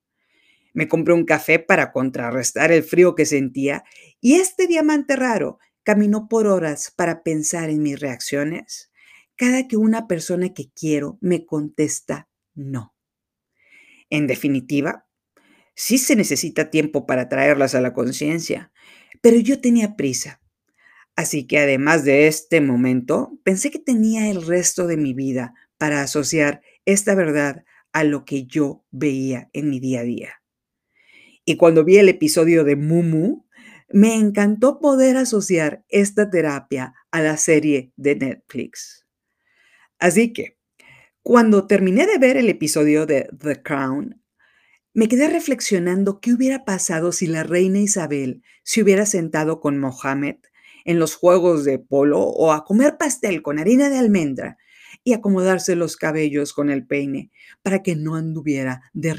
Me 0.74 0.90
compré 0.90 1.14
un 1.14 1.24
café 1.24 1.60
para 1.60 1.94
contrarrestar 1.94 2.74
el 2.74 2.84
frío 2.84 3.16
que 3.16 3.26
sentía 3.26 3.86
y 4.20 4.34
este 4.34 4.68
diamante 4.68 5.16
raro 5.16 5.60
caminó 5.84 6.28
por 6.28 6.48
horas 6.48 6.92
para 6.94 7.24
pensar 7.24 7.70
en 7.70 7.82
mis 7.82 8.02
reacciones 8.02 8.90
cada 9.36 9.68
que 9.68 9.78
una 9.78 10.08
persona 10.08 10.54
que 10.54 10.72
quiero 10.72 11.18
me 11.22 11.46
contesta 11.46 12.30
no. 12.54 12.96
En 14.10 14.28
definitiva, 14.28 15.08
sí 15.76 15.98
se 15.98 16.16
necesita 16.16 16.70
tiempo 16.70 17.06
para 17.06 17.30
traerlas 17.30 17.76
a 17.76 17.82
la 17.82 17.94
conciencia, 17.94 18.72
pero 19.22 19.38
yo 19.38 19.60
tenía 19.60 19.96
prisa. 19.96 20.42
Así 21.16 21.46
que 21.46 21.60
además 21.60 22.04
de 22.04 22.28
este 22.28 22.62
momento, 22.62 23.40
pensé 23.44 23.72
que 23.72 23.80
tenía 23.80 24.30
el 24.30 24.46
resto 24.46 24.88
de 24.88 24.98
mi 24.98 25.14
vida 25.14 25.54
para 25.78 26.02
asociar 26.02 26.62
esta 26.86 27.16
verdad 27.16 27.64
a 27.92 28.04
lo 28.04 28.26
que 28.26 28.46
yo 28.46 28.84
veía 28.92 29.50
en 29.54 29.70
mi 29.70 29.80
día 29.80 30.02
a 30.02 30.04
día. 30.04 30.42
Y 31.46 31.58
cuando 31.58 31.84
vi 31.84 31.98
el 31.98 32.10
episodio 32.10 32.64
de 32.64 32.76
Mumu, 32.76 33.46
me 33.90 34.16
encantó 34.16 34.80
poder 34.80 35.18
asociar 35.18 35.86
esta 35.90 36.30
terapia 36.30 36.96
a 37.12 37.22
la 37.22 37.38
serie 37.38 37.94
de 37.96 38.16
Netflix. 38.16 39.03
Así 40.04 40.34
que, 40.34 40.58
cuando 41.22 41.66
terminé 41.66 42.06
de 42.06 42.18
ver 42.18 42.36
el 42.36 42.50
episodio 42.50 43.06
de 43.06 43.30
The 43.40 43.64
Crown, 43.64 44.22
me 44.94 45.08
quedé 45.08 45.30
reflexionando 45.30 46.20
qué 46.20 46.34
hubiera 46.34 46.66
pasado 46.66 47.14
si 47.14 47.26
la 47.26 47.44
reina 47.44 47.80
Isabel 47.80 48.44
se 48.64 48.84
hubiera 48.84 49.06
sentado 49.06 49.62
con 49.62 49.80
Mohammed 49.80 50.36
en 50.84 51.00
los 51.00 51.16
juegos 51.16 51.64
de 51.64 51.80
polo 51.80 52.20
o 52.20 52.52
a 52.52 52.66
comer 52.66 52.98
pastel 52.98 53.42
con 53.42 53.60
harina 53.60 53.90
de 53.90 53.98
almendra 53.98 54.58
y 55.06 55.14
acomodarse 55.14 55.78
los 55.78 55.96
cabellos 55.96 56.52
con 56.52 56.70
el 56.70 56.86
peine 56.86 57.32
para 57.62 57.82
que 57.82 57.96
no 57.96 58.16
anduviera 58.16 58.92
de. 58.92 59.14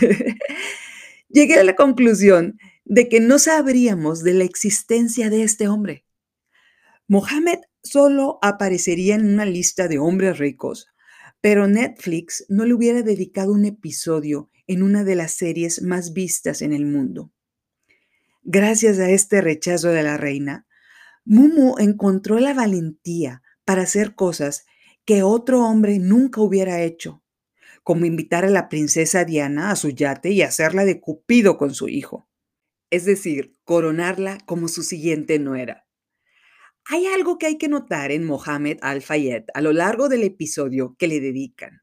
Llegué 1.28 1.60
a 1.60 1.62
la 1.62 1.76
conclusión 1.76 2.58
de 2.84 3.08
que 3.08 3.20
no 3.20 3.38
sabríamos 3.38 4.24
de 4.24 4.34
la 4.34 4.42
existencia 4.42 5.30
de 5.30 5.44
este 5.44 5.68
hombre. 5.68 6.04
Mohammed 7.06 7.60
solo 7.86 8.38
aparecería 8.42 9.14
en 9.14 9.26
una 9.26 9.44
lista 9.44 9.88
de 9.88 9.98
hombres 9.98 10.38
ricos, 10.38 10.88
pero 11.40 11.68
Netflix 11.68 12.44
no 12.48 12.64
le 12.64 12.74
hubiera 12.74 13.02
dedicado 13.02 13.52
un 13.52 13.64
episodio 13.64 14.50
en 14.66 14.82
una 14.82 15.04
de 15.04 15.14
las 15.14 15.32
series 15.32 15.82
más 15.82 16.12
vistas 16.12 16.62
en 16.62 16.72
el 16.72 16.86
mundo. 16.86 17.32
Gracias 18.42 18.98
a 18.98 19.10
este 19.10 19.40
rechazo 19.40 19.88
de 19.88 20.02
la 20.02 20.16
reina, 20.16 20.66
Mumu 21.24 21.76
encontró 21.78 22.38
la 22.38 22.54
valentía 22.54 23.42
para 23.64 23.82
hacer 23.82 24.14
cosas 24.14 24.66
que 25.04 25.22
otro 25.22 25.64
hombre 25.64 25.98
nunca 25.98 26.40
hubiera 26.40 26.82
hecho, 26.82 27.22
como 27.82 28.06
invitar 28.06 28.44
a 28.44 28.50
la 28.50 28.68
princesa 28.68 29.24
Diana 29.24 29.70
a 29.70 29.76
su 29.76 29.90
yate 29.90 30.30
y 30.30 30.42
hacerla 30.42 30.84
de 30.84 31.00
cupido 31.00 31.58
con 31.58 31.74
su 31.74 31.88
hijo, 31.88 32.28
es 32.90 33.04
decir, 33.04 33.56
coronarla 33.64 34.38
como 34.46 34.68
su 34.68 34.82
siguiente 34.82 35.38
nuera. 35.38 35.85
Hay 36.88 37.06
algo 37.06 37.36
que 37.36 37.46
hay 37.46 37.58
que 37.58 37.66
notar 37.68 38.12
en 38.12 38.24
Mohammed 38.24 38.78
Al-Fayed 38.80 39.46
a 39.54 39.60
lo 39.60 39.72
largo 39.72 40.08
del 40.08 40.22
episodio 40.22 40.94
que 40.96 41.08
le 41.08 41.18
dedican. 41.18 41.82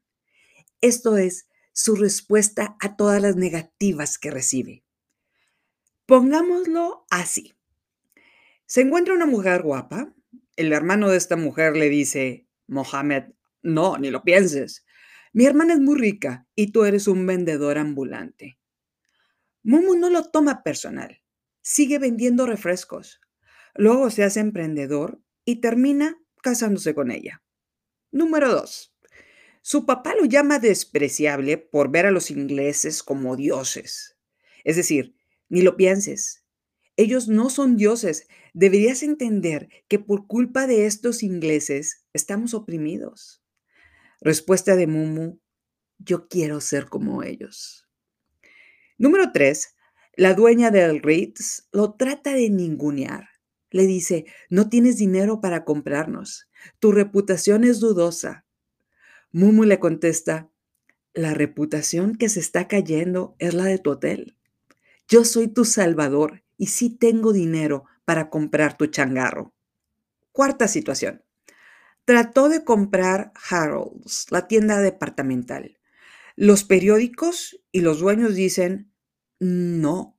Esto 0.80 1.18
es 1.18 1.46
su 1.72 1.94
respuesta 1.94 2.76
a 2.80 2.96
todas 2.96 3.20
las 3.20 3.36
negativas 3.36 4.18
que 4.18 4.30
recibe. 4.30 4.82
Pongámoslo 6.06 7.04
así. 7.10 7.52
Se 8.64 8.80
encuentra 8.80 9.12
una 9.12 9.26
mujer 9.26 9.62
guapa. 9.62 10.14
El 10.56 10.72
hermano 10.72 11.10
de 11.10 11.18
esta 11.18 11.36
mujer 11.36 11.76
le 11.76 11.90
dice, 11.90 12.46
Mohammed, 12.66 13.24
no, 13.62 13.98
ni 13.98 14.10
lo 14.10 14.24
pienses. 14.24 14.86
Mi 15.34 15.44
hermana 15.44 15.74
es 15.74 15.80
muy 15.80 15.98
rica 15.98 16.46
y 16.54 16.72
tú 16.72 16.84
eres 16.84 17.08
un 17.08 17.26
vendedor 17.26 17.76
ambulante. 17.76 18.58
Mumu 19.64 19.96
no 19.96 20.08
lo 20.08 20.30
toma 20.30 20.62
personal. 20.62 21.20
Sigue 21.60 21.98
vendiendo 21.98 22.46
refrescos. 22.46 23.20
Luego 23.74 24.10
se 24.10 24.24
hace 24.24 24.40
emprendedor 24.40 25.20
y 25.44 25.60
termina 25.60 26.18
casándose 26.42 26.94
con 26.94 27.10
ella. 27.10 27.42
Número 28.12 28.50
2. 28.52 28.94
Su 29.62 29.86
papá 29.86 30.14
lo 30.14 30.26
llama 30.26 30.58
despreciable 30.58 31.56
por 31.58 31.90
ver 31.90 32.06
a 32.06 32.10
los 32.10 32.30
ingleses 32.30 33.02
como 33.02 33.34
dioses. 33.34 34.16
Es 34.62 34.76
decir, 34.76 35.16
ni 35.48 35.62
lo 35.62 35.76
pienses. 35.76 36.44
Ellos 36.96 37.28
no 37.28 37.50
son 37.50 37.76
dioses. 37.76 38.28
Deberías 38.52 39.02
entender 39.02 39.68
que 39.88 39.98
por 39.98 40.26
culpa 40.26 40.66
de 40.66 40.86
estos 40.86 41.22
ingleses 41.22 42.04
estamos 42.12 42.54
oprimidos. 42.54 43.42
Respuesta 44.20 44.76
de 44.76 44.86
Mumu, 44.86 45.40
yo 45.98 46.28
quiero 46.28 46.60
ser 46.60 46.86
como 46.86 47.22
ellos. 47.22 47.88
Número 48.96 49.32
3. 49.32 49.74
La 50.16 50.34
dueña 50.34 50.70
del 50.70 51.02
Ritz 51.02 51.68
lo 51.72 51.94
trata 51.94 52.34
de 52.34 52.48
ningunear. 52.48 53.33
Le 53.74 53.88
dice, 53.88 54.26
no 54.50 54.68
tienes 54.68 54.98
dinero 54.98 55.40
para 55.40 55.64
comprarnos. 55.64 56.48
Tu 56.78 56.92
reputación 56.92 57.64
es 57.64 57.80
dudosa. 57.80 58.46
Mumu 59.32 59.64
le 59.64 59.80
contesta, 59.80 60.48
la 61.12 61.34
reputación 61.34 62.14
que 62.14 62.28
se 62.28 62.38
está 62.38 62.68
cayendo 62.68 63.34
es 63.40 63.52
la 63.52 63.64
de 63.64 63.78
tu 63.78 63.90
hotel. 63.90 64.38
Yo 65.08 65.24
soy 65.24 65.48
tu 65.48 65.64
salvador 65.64 66.44
y 66.56 66.68
sí 66.68 66.88
tengo 66.88 67.32
dinero 67.32 67.82
para 68.04 68.30
comprar 68.30 68.76
tu 68.76 68.86
changarro. 68.86 69.52
Cuarta 70.30 70.68
situación. 70.68 71.24
Trató 72.04 72.48
de 72.48 72.62
comprar 72.62 73.32
Harold's, 73.50 74.30
la 74.30 74.46
tienda 74.46 74.78
departamental. 74.82 75.80
Los 76.36 76.62
periódicos 76.62 77.60
y 77.72 77.80
los 77.80 77.98
dueños 77.98 78.36
dicen, 78.36 78.92
no, 79.40 80.16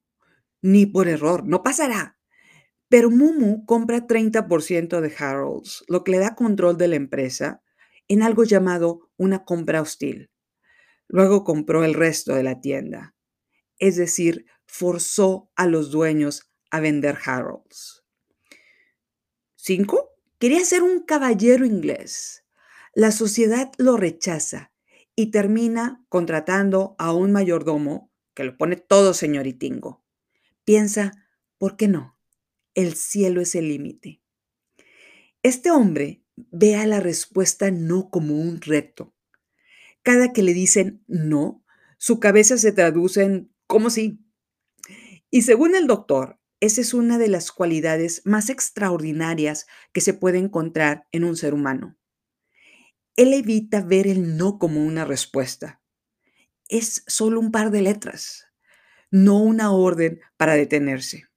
ni 0.61 0.85
por 0.85 1.07
error, 1.07 1.45
no 1.45 1.63
pasará. 1.63 2.14
Pero 2.95 3.11
Mumu 3.11 3.65
compra 3.65 4.07
30% 4.07 5.01
de 5.01 5.13
Harold's, 5.19 5.83
lo 5.89 6.05
que 6.05 6.11
le 6.11 6.19
da 6.19 6.33
control 6.33 6.77
de 6.77 6.87
la 6.87 6.95
empresa 6.95 7.61
en 8.07 8.23
algo 8.23 8.45
llamado 8.45 9.11
una 9.17 9.43
compra 9.43 9.81
hostil. 9.81 10.31
Luego 11.09 11.43
compró 11.43 11.83
el 11.83 11.93
resto 11.93 12.33
de 12.35 12.43
la 12.43 12.61
tienda, 12.61 13.13
es 13.79 13.97
decir, 13.97 14.45
forzó 14.65 15.51
a 15.57 15.67
los 15.67 15.91
dueños 15.91 16.49
a 16.71 16.79
vender 16.79 17.17
Harold's. 17.25 18.05
5. 19.57 20.11
Quería 20.39 20.63
ser 20.63 20.81
un 20.81 21.03
caballero 21.03 21.65
inglés. 21.65 22.45
La 22.93 23.11
sociedad 23.11 23.73
lo 23.77 23.97
rechaza 23.97 24.71
y 25.17 25.31
termina 25.31 26.01
contratando 26.07 26.95
a 26.97 27.11
un 27.11 27.33
mayordomo 27.33 28.09
que 28.33 28.45
lo 28.45 28.55
pone 28.55 28.77
todo 28.77 29.13
señoritingo. 29.13 30.01
Piensa, 30.63 31.11
¿por 31.57 31.75
qué 31.75 31.89
no? 31.89 32.14
El 32.75 32.95
cielo 32.95 33.41
es 33.41 33.55
el 33.55 33.69
límite. 33.69 34.21
Este 35.41 35.71
hombre 35.71 36.23
ve 36.35 36.75
a 36.75 36.85
la 36.85 36.99
respuesta 36.99 37.71
no 37.71 38.09
como 38.09 38.39
un 38.39 38.61
reto. 38.61 39.15
Cada 40.03 40.33
que 40.33 40.43
le 40.43 40.53
dicen 40.53 41.03
no, 41.07 41.63
su 41.97 42.19
cabeza 42.19 42.57
se 42.57 42.71
traduce 42.71 43.23
en 43.23 43.51
¿cómo 43.65 43.89
sí? 43.89 44.19
Y 45.31 45.41
según 45.41 45.75
el 45.75 45.87
doctor, 45.87 46.39
esa 46.59 46.81
es 46.81 46.93
una 46.93 47.17
de 47.17 47.27
las 47.27 47.51
cualidades 47.51 48.21
más 48.25 48.49
extraordinarias 48.49 49.67
que 49.91 50.01
se 50.01 50.13
puede 50.13 50.37
encontrar 50.37 51.07
en 51.11 51.23
un 51.23 51.35
ser 51.35 51.53
humano. 51.53 51.97
Él 53.15 53.33
evita 53.33 53.81
ver 53.81 54.07
el 54.07 54.37
no 54.37 54.59
como 54.59 54.85
una 54.85 55.05
respuesta. 55.05 55.81
Es 56.67 57.03
solo 57.07 57.39
un 57.39 57.51
par 57.51 57.71
de 57.71 57.81
letras, 57.81 58.47
no 59.11 59.41
una 59.41 59.71
orden 59.71 60.19
para 60.37 60.55
detenerse. 60.55 61.27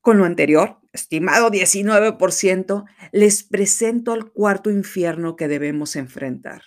Con 0.00 0.18
lo 0.18 0.24
anterior, 0.24 0.80
estimado 0.92 1.50
19%, 1.50 2.84
les 3.12 3.42
presento 3.42 4.12
al 4.12 4.32
cuarto 4.32 4.70
infierno 4.70 5.36
que 5.36 5.48
debemos 5.48 5.96
enfrentar. 5.96 6.62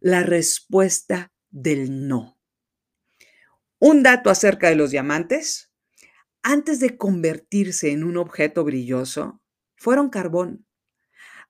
La 0.00 0.22
respuesta 0.22 1.32
del 1.50 2.08
no. 2.08 2.38
Un 3.78 4.02
dato 4.02 4.30
acerca 4.30 4.68
de 4.68 4.76
los 4.76 4.90
diamantes. 4.90 5.72
Antes 6.42 6.80
de 6.80 6.96
convertirse 6.96 7.90
en 7.90 8.04
un 8.04 8.16
objeto 8.16 8.64
brilloso, 8.64 9.42
fueron 9.76 10.08
carbón. 10.08 10.66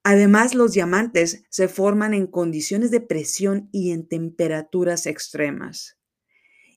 Además, 0.02 0.54
los 0.54 0.72
diamantes 0.72 1.44
se 1.50 1.68
forman 1.68 2.14
en 2.14 2.26
condiciones 2.26 2.90
de 2.90 3.00
presión 3.00 3.68
y 3.72 3.92
en 3.92 4.08
temperaturas 4.08 5.06
extremas. 5.06 5.98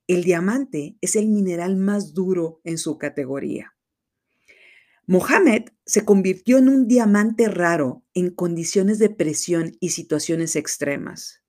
El 0.08 0.24
diamante 0.24 0.98
es 1.02 1.16
el 1.16 1.28
mineral 1.28 1.78
más 1.78 2.14
duro 2.14 2.60
en 2.64 2.78
su 2.78 2.98
categoría. 2.98 3.74
Mohamed 5.12 5.64
se 5.86 6.06
convirtió 6.06 6.58
en 6.58 6.70
un 6.70 6.88
diamante 6.88 7.50
raro 7.50 8.06
en 8.14 8.30
condiciones 8.30 8.98
de 8.98 9.10
presión 9.10 9.74
y 9.82 9.90
situaciones 9.90 10.56
extremas. 10.56 11.44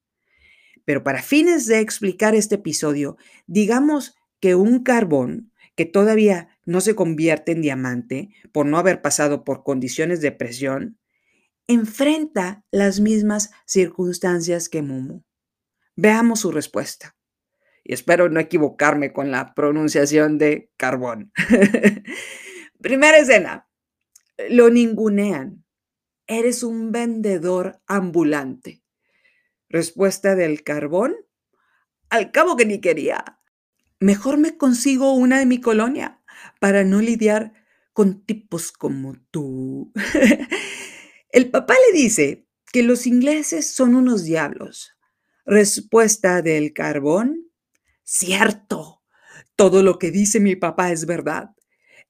Pero 0.84 1.04
para 1.04 1.22
fines 1.22 1.68
de 1.68 1.78
explicar 1.78 2.34
este 2.34 2.56
episodio, 2.56 3.16
digamos 3.46 4.16
que 4.40 4.56
un 4.56 4.82
carbón 4.82 5.52
que 5.76 5.84
todavía 5.84 6.58
no 6.64 6.80
se 6.80 6.96
convierte 6.96 7.52
en 7.52 7.62
diamante 7.62 8.30
por 8.50 8.66
no 8.66 8.78
haber 8.78 9.00
pasado 9.00 9.44
por 9.44 9.62
condiciones 9.62 10.20
de 10.20 10.32
presión, 10.32 10.98
enfrenta 11.68 12.64
las 12.72 12.98
mismas 12.98 13.52
circunstancias 13.64 14.68
que 14.68 14.82
Mumu. 14.82 15.22
Veamos 15.94 16.40
su 16.40 16.50
respuesta. 16.50 17.14
Y 17.84 17.94
espero 17.94 18.28
no 18.28 18.40
equivocarme 18.40 19.12
con 19.12 19.30
la 19.30 19.54
pronunciación 19.54 20.36
de 20.38 20.72
carbón. 20.76 21.30
Primera 22.82 23.18
escena. 23.18 23.68
Lo 24.50 24.68
ningunean. 24.68 25.64
Eres 26.26 26.64
un 26.64 26.90
vendedor 26.90 27.80
ambulante. 27.86 28.82
Respuesta 29.68 30.34
del 30.34 30.64
carbón. 30.64 31.14
Al 32.10 32.32
cabo 32.32 32.56
que 32.56 32.66
ni 32.66 32.80
quería. 32.80 33.38
Mejor 34.00 34.36
me 34.36 34.56
consigo 34.56 35.14
una 35.14 35.38
de 35.38 35.46
mi 35.46 35.60
colonia 35.60 36.20
para 36.58 36.82
no 36.82 37.00
lidiar 37.00 37.52
con 37.92 38.24
tipos 38.24 38.72
como 38.72 39.14
tú. 39.30 39.92
El 41.30 41.50
papá 41.50 41.74
le 41.74 41.96
dice 41.96 42.48
que 42.72 42.82
los 42.82 43.06
ingleses 43.06 43.72
son 43.72 43.94
unos 43.94 44.24
diablos. 44.24 44.96
Respuesta 45.44 46.42
del 46.42 46.72
carbón. 46.72 47.48
Cierto. 48.02 49.02
Todo 49.54 49.84
lo 49.84 50.00
que 50.00 50.10
dice 50.10 50.40
mi 50.40 50.56
papá 50.56 50.90
es 50.90 51.06
verdad. 51.06 51.50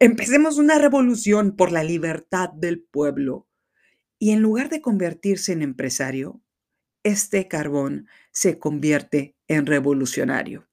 Empecemos 0.02 0.58
una 0.58 0.78
revolución 0.78 1.54
por 1.54 1.70
la 1.70 1.84
libertad 1.84 2.50
del 2.50 2.82
pueblo. 2.82 3.46
Y 4.18 4.32
en 4.32 4.42
lugar 4.42 4.68
de 4.68 4.80
convertirse 4.80 5.52
en 5.52 5.62
empresario, 5.62 6.42
este 7.04 7.46
carbón 7.46 8.08
se 8.32 8.58
convierte 8.58 9.36
en 9.46 9.64
revolucionario. 9.64 10.68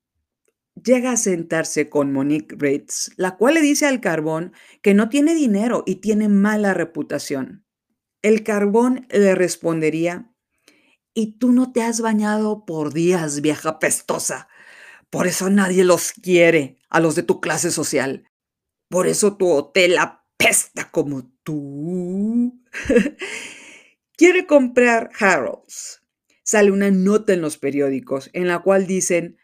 Llega 0.84 1.12
a 1.12 1.18
sentarse 1.18 1.92
con 1.92 2.12
Monique 2.12 2.56
Ritz, 2.58 3.12
la 3.18 3.38
cual 3.38 3.54
le 3.54 3.62
dice 3.62 3.86
al 3.86 4.02
carbón 4.02 4.52
que 4.82 4.96
no 4.96 5.10
tiene 5.10 5.36
dinero 5.36 5.84
y 5.86 5.98
tiene 5.98 6.28
mala 6.28 6.74
reputación. 6.74 7.68
El 8.24 8.42
carbón 8.44 9.06
le 9.12 9.36
respondería, 9.36 10.34
y 11.14 11.38
tú 11.38 11.52
no 11.52 11.72
te 11.72 11.84
has 11.84 12.02
bañado 12.02 12.66
por 12.66 12.96
días, 12.96 13.42
vieja 13.42 13.78
pestosa. 13.78 14.48
Por 15.12 15.28
eso 15.28 15.52
nadie 15.52 15.84
los 15.84 16.14
quiere, 16.14 16.80
a 16.90 17.00
los 17.00 17.14
de 17.14 17.22
tu 17.22 17.40
clase 17.42 17.70
social. 17.70 18.29
Por 18.90 19.08
eso 19.08 19.38
tu 19.38 19.50
hotel 19.52 19.98
apesta 19.98 20.90
como 20.92 21.32
tú. 21.44 22.60
Quiere 24.18 24.48
comprar 24.48 25.12
Harrods. 25.20 26.02
Sale 26.44 26.72
una 26.72 26.90
nota 26.90 27.34
en 27.34 27.42
los 27.42 27.58
periódicos 27.58 28.32
en 28.34 28.48
la 28.48 28.60
cual 28.60 28.88
dicen, 28.88 29.38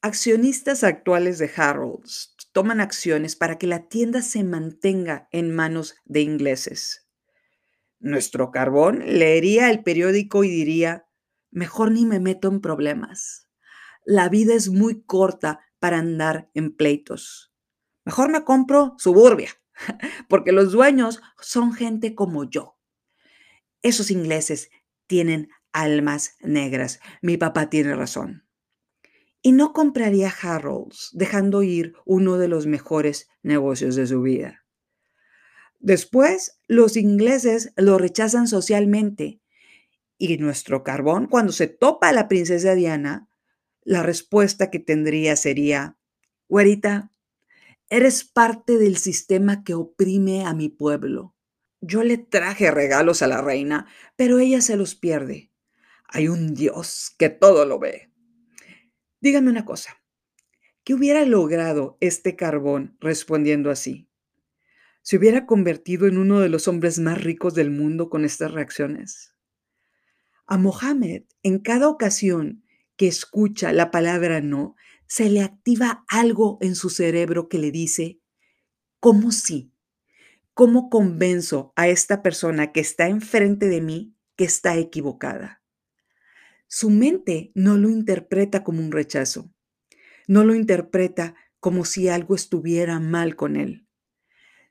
accionistas 0.00 0.84
actuales 0.84 1.38
de 1.38 1.50
Harrods 1.56 2.36
toman 2.52 2.80
acciones 2.80 3.34
para 3.34 3.58
que 3.58 3.66
la 3.66 3.88
tienda 3.88 4.22
se 4.22 4.44
mantenga 4.44 5.28
en 5.32 5.54
manos 5.54 5.96
de 6.04 6.20
ingleses. 6.20 7.08
Nuestro 7.98 8.50
carbón 8.50 9.02
leería 9.04 9.70
el 9.70 9.82
periódico 9.82 10.44
y 10.44 10.50
diría, 10.50 11.06
mejor 11.50 11.92
ni 11.92 12.04
me 12.04 12.20
meto 12.20 12.48
en 12.48 12.60
problemas. 12.60 13.48
La 14.04 14.28
vida 14.28 14.54
es 14.54 14.68
muy 14.68 15.02
corta 15.02 15.60
para 15.78 15.98
andar 15.98 16.50
en 16.54 16.74
pleitos. 16.74 17.51
Mejor 18.04 18.30
me 18.30 18.44
compro 18.44 18.94
suburbia, 18.98 19.50
porque 20.28 20.52
los 20.52 20.72
dueños 20.72 21.20
son 21.40 21.72
gente 21.72 22.14
como 22.14 22.44
yo. 22.44 22.76
Esos 23.82 24.10
ingleses 24.10 24.70
tienen 25.06 25.48
almas 25.72 26.36
negras. 26.40 27.00
Mi 27.20 27.36
papá 27.36 27.70
tiene 27.70 27.94
razón. 27.94 28.46
Y 29.40 29.52
no 29.52 29.72
compraría 29.72 30.32
Harrods 30.42 31.10
dejando 31.12 31.62
ir 31.62 31.94
uno 32.04 32.38
de 32.38 32.48
los 32.48 32.66
mejores 32.66 33.28
negocios 33.42 33.96
de 33.96 34.06
su 34.06 34.22
vida. 34.22 34.64
Después, 35.80 36.60
los 36.68 36.96
ingleses 36.96 37.72
lo 37.76 37.98
rechazan 37.98 38.46
socialmente 38.46 39.40
y 40.16 40.38
nuestro 40.38 40.84
carbón, 40.84 41.26
cuando 41.26 41.50
se 41.50 41.66
topa 41.66 42.10
a 42.10 42.12
la 42.12 42.28
princesa 42.28 42.76
Diana, 42.76 43.28
la 43.82 44.04
respuesta 44.04 44.70
que 44.70 44.78
tendría 44.78 45.34
sería, 45.34 45.98
güerita, 46.48 47.11
eres 47.92 48.24
parte 48.24 48.78
del 48.78 48.96
sistema 48.96 49.64
que 49.64 49.74
oprime 49.74 50.46
a 50.46 50.54
mi 50.54 50.70
pueblo. 50.70 51.36
Yo 51.82 52.02
le 52.02 52.16
traje 52.16 52.70
regalos 52.70 53.20
a 53.20 53.26
la 53.26 53.42
reina, 53.42 53.86
pero 54.16 54.38
ella 54.38 54.62
se 54.62 54.78
los 54.78 54.94
pierde. 54.94 55.52
Hay 56.08 56.26
un 56.28 56.54
Dios 56.54 57.14
que 57.18 57.28
todo 57.28 57.66
lo 57.66 57.78
ve. 57.78 58.10
Dígame 59.20 59.50
una 59.50 59.66
cosa, 59.66 60.02
¿qué 60.84 60.94
hubiera 60.94 61.26
logrado 61.26 61.98
este 62.00 62.34
carbón 62.34 62.96
respondiendo 62.98 63.70
así? 63.70 64.08
¿Se 65.02 65.18
hubiera 65.18 65.44
convertido 65.44 66.06
en 66.06 66.16
uno 66.16 66.40
de 66.40 66.48
los 66.48 66.68
hombres 66.68 66.98
más 66.98 67.22
ricos 67.22 67.54
del 67.54 67.70
mundo 67.70 68.08
con 68.08 68.24
estas 68.24 68.52
reacciones? 68.52 69.36
A 70.46 70.56
Mohammed, 70.56 71.24
en 71.42 71.58
cada 71.58 71.90
ocasión 71.90 72.64
que 72.96 73.06
escucha 73.06 73.70
la 73.74 73.90
palabra 73.90 74.40
no, 74.40 74.76
se 75.14 75.28
le 75.28 75.42
activa 75.42 76.06
algo 76.08 76.56
en 76.62 76.74
su 76.74 76.88
cerebro 76.88 77.50
que 77.50 77.58
le 77.58 77.70
dice, 77.70 78.22
¿cómo 78.98 79.30
sí? 79.30 79.70
¿Cómo 80.54 80.88
convenzo 80.88 81.74
a 81.76 81.86
esta 81.86 82.22
persona 82.22 82.72
que 82.72 82.80
está 82.80 83.08
enfrente 83.08 83.68
de 83.68 83.82
mí 83.82 84.16
que 84.36 84.44
está 84.44 84.78
equivocada? 84.78 85.62
Su 86.66 86.88
mente 86.88 87.52
no 87.54 87.76
lo 87.76 87.90
interpreta 87.90 88.64
como 88.64 88.80
un 88.80 88.90
rechazo, 88.90 89.52
no 90.28 90.44
lo 90.44 90.54
interpreta 90.54 91.34
como 91.60 91.84
si 91.84 92.08
algo 92.08 92.34
estuviera 92.34 92.98
mal 92.98 93.36
con 93.36 93.56
él, 93.56 93.86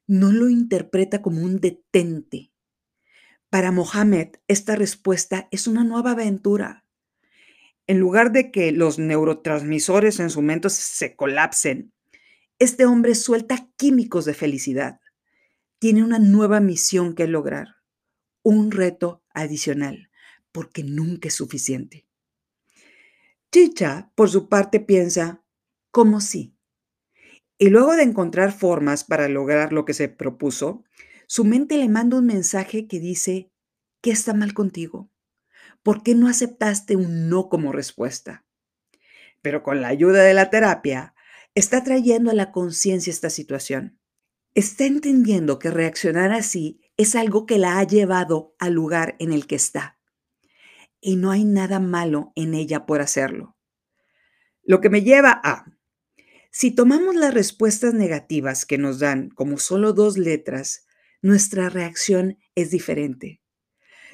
no 0.07 0.31
lo 0.31 0.49
interpreta 0.49 1.21
como 1.21 1.43
un 1.43 1.59
detente. 1.59 2.51
Para 3.51 3.71
Mohammed, 3.71 4.29
esta 4.47 4.75
respuesta 4.75 5.47
es 5.51 5.67
una 5.67 5.83
nueva 5.83 6.13
aventura. 6.13 6.83
En 7.91 7.99
lugar 7.99 8.31
de 8.31 8.51
que 8.51 8.71
los 8.71 8.99
neurotransmisores 8.99 10.21
en 10.21 10.29
su 10.29 10.41
mente 10.41 10.69
se 10.69 11.13
colapsen, 11.17 11.91
este 12.57 12.85
hombre 12.85 13.15
suelta 13.15 13.67
químicos 13.75 14.23
de 14.23 14.33
felicidad 14.33 15.01
tiene 15.77 16.01
una 16.01 16.17
nueva 16.17 16.61
misión 16.61 17.15
que 17.15 17.27
lograr, 17.27 17.75
un 18.43 18.71
reto 18.71 19.25
adicional, 19.33 20.09
porque 20.53 20.85
nunca 20.85 21.27
es 21.27 21.33
suficiente. 21.33 22.07
Chicha, 23.51 24.13
por 24.15 24.29
su 24.29 24.47
parte, 24.47 24.79
piensa, 24.79 25.43
¿cómo 25.91 26.21
sí? 26.21 26.55
Y 27.57 27.71
luego 27.71 27.97
de 27.97 28.03
encontrar 28.03 28.53
formas 28.53 29.03
para 29.03 29.27
lograr 29.27 29.73
lo 29.73 29.83
que 29.83 29.93
se 29.93 30.07
propuso, 30.07 30.85
su 31.27 31.43
mente 31.43 31.77
le 31.77 31.89
manda 31.89 32.19
un 32.19 32.25
mensaje 32.25 32.87
que 32.87 33.01
dice, 33.01 33.51
¿qué 34.01 34.11
está 34.11 34.33
mal 34.33 34.53
contigo? 34.53 35.10
¿Por 35.83 36.03
qué 36.03 36.15
no 36.15 36.27
aceptaste 36.27 36.95
un 36.95 37.29
no 37.29 37.49
como 37.49 37.71
respuesta? 37.71 38.45
Pero 39.41 39.63
con 39.63 39.81
la 39.81 39.87
ayuda 39.87 40.23
de 40.23 40.33
la 40.33 40.49
terapia, 40.49 41.15
está 41.55 41.83
trayendo 41.83 42.31
a 42.31 42.35
la 42.35 42.51
conciencia 42.51 43.11
esta 43.11 43.29
situación 43.29 44.01
está 44.53 44.85
entendiendo 44.85 45.59
que 45.59 45.71
reaccionar 45.71 46.31
así 46.31 46.81
es 46.97 47.15
algo 47.15 47.45
que 47.45 47.57
la 47.57 47.79
ha 47.79 47.83
llevado 47.83 48.55
al 48.59 48.73
lugar 48.73 49.15
en 49.19 49.31
el 49.31 49.47
que 49.47 49.55
está. 49.55 49.97
Y 50.99 51.15
no 51.15 51.31
hay 51.31 51.45
nada 51.45 51.79
malo 51.79 52.31
en 52.35 52.53
ella 52.53 52.85
por 52.85 53.01
hacerlo. 53.01 53.57
Lo 54.63 54.81
que 54.81 54.89
me 54.89 55.01
lleva 55.01 55.39
a, 55.43 55.65
si 56.51 56.71
tomamos 56.71 57.15
las 57.15 57.33
respuestas 57.33 57.93
negativas 57.93 58.65
que 58.65 58.77
nos 58.77 58.99
dan 58.99 59.29
como 59.29 59.57
solo 59.57 59.93
dos 59.93 60.17
letras, 60.17 60.85
nuestra 61.21 61.69
reacción 61.69 62.37
es 62.55 62.71
diferente. 62.71 63.41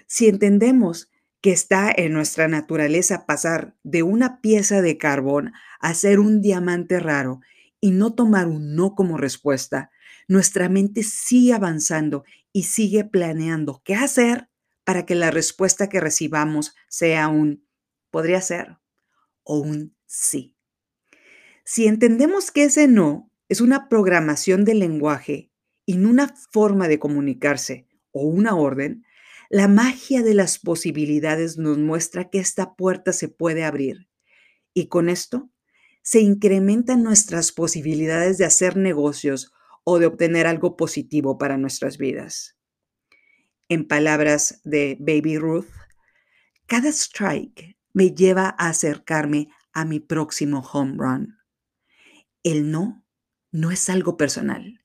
Si 0.05 0.27
entendemos 0.27 1.09
que 1.47 1.53
está 1.53 1.89
en 1.95 2.11
nuestra 2.11 2.49
naturaleza 2.49 3.25
pasar 3.25 3.73
de 3.83 4.03
una 4.03 4.41
pieza 4.41 4.81
de 4.81 4.97
carbón 4.97 5.53
a 5.79 5.93
ser 5.93 6.19
un 6.19 6.41
diamante 6.41 6.99
raro 6.99 7.39
y 7.79 7.91
no 7.91 8.13
tomar 8.15 8.47
un 8.47 8.75
no 8.75 8.95
como 8.95 9.15
respuesta, 9.15 9.89
nuestra 10.27 10.67
mente 10.67 11.03
sigue 11.03 11.53
avanzando 11.53 12.25
y 12.51 12.63
sigue 12.63 13.05
planeando 13.05 13.81
qué 13.85 13.95
hacer 13.95 14.49
para 14.83 15.05
que 15.05 15.15
la 15.15 15.31
respuesta 15.31 15.87
que 15.87 16.01
recibamos 16.01 16.75
sea 16.89 17.29
un 17.29 17.65
podría 18.11 18.41
ser 18.41 18.79
o 19.43 19.59
un 19.59 19.95
sí. 20.05 20.53
Si 21.63 21.87
entendemos 21.87 22.51
que 22.51 22.65
ese 22.65 22.89
no 22.89 23.31
es 23.47 23.61
una 23.61 23.87
programación 23.87 24.65
del 24.65 24.79
lenguaje 24.79 25.49
y 25.85 25.95
no 25.95 26.09
una 26.09 26.27
forma 26.51 26.89
de 26.89 26.99
comunicarse 26.99 27.87
o 28.11 28.23
una 28.23 28.57
orden, 28.57 29.05
la 29.49 29.67
magia 29.67 30.23
de 30.23 30.33
las 30.33 30.59
posibilidades 30.59 31.57
nos 31.57 31.77
muestra 31.77 32.29
que 32.29 32.39
esta 32.39 32.75
puerta 32.75 33.13
se 33.13 33.29
puede 33.29 33.63
abrir. 33.63 34.09
Y 34.73 34.87
con 34.87 35.09
esto 35.09 35.49
se 36.01 36.21
incrementan 36.21 37.03
nuestras 37.03 37.51
posibilidades 37.51 38.37
de 38.37 38.45
hacer 38.45 38.77
negocios 38.77 39.51
o 39.83 39.99
de 39.99 40.05
obtener 40.05 40.47
algo 40.47 40.75
positivo 40.75 41.37
para 41.37 41.57
nuestras 41.57 41.97
vidas. 41.97 42.57
En 43.69 43.87
palabras 43.87 44.61
de 44.63 44.97
Baby 44.99 45.37
Ruth, 45.37 45.67
cada 46.65 46.89
strike 46.89 47.77
me 47.93 48.11
lleva 48.11 48.55
a 48.57 48.69
acercarme 48.69 49.49
a 49.73 49.85
mi 49.85 49.99
próximo 49.99 50.61
home 50.61 50.95
run. 50.97 51.37
El 52.43 52.71
no 52.71 53.03
no 53.51 53.71
es 53.71 53.89
algo 53.89 54.17
personal. 54.17 54.83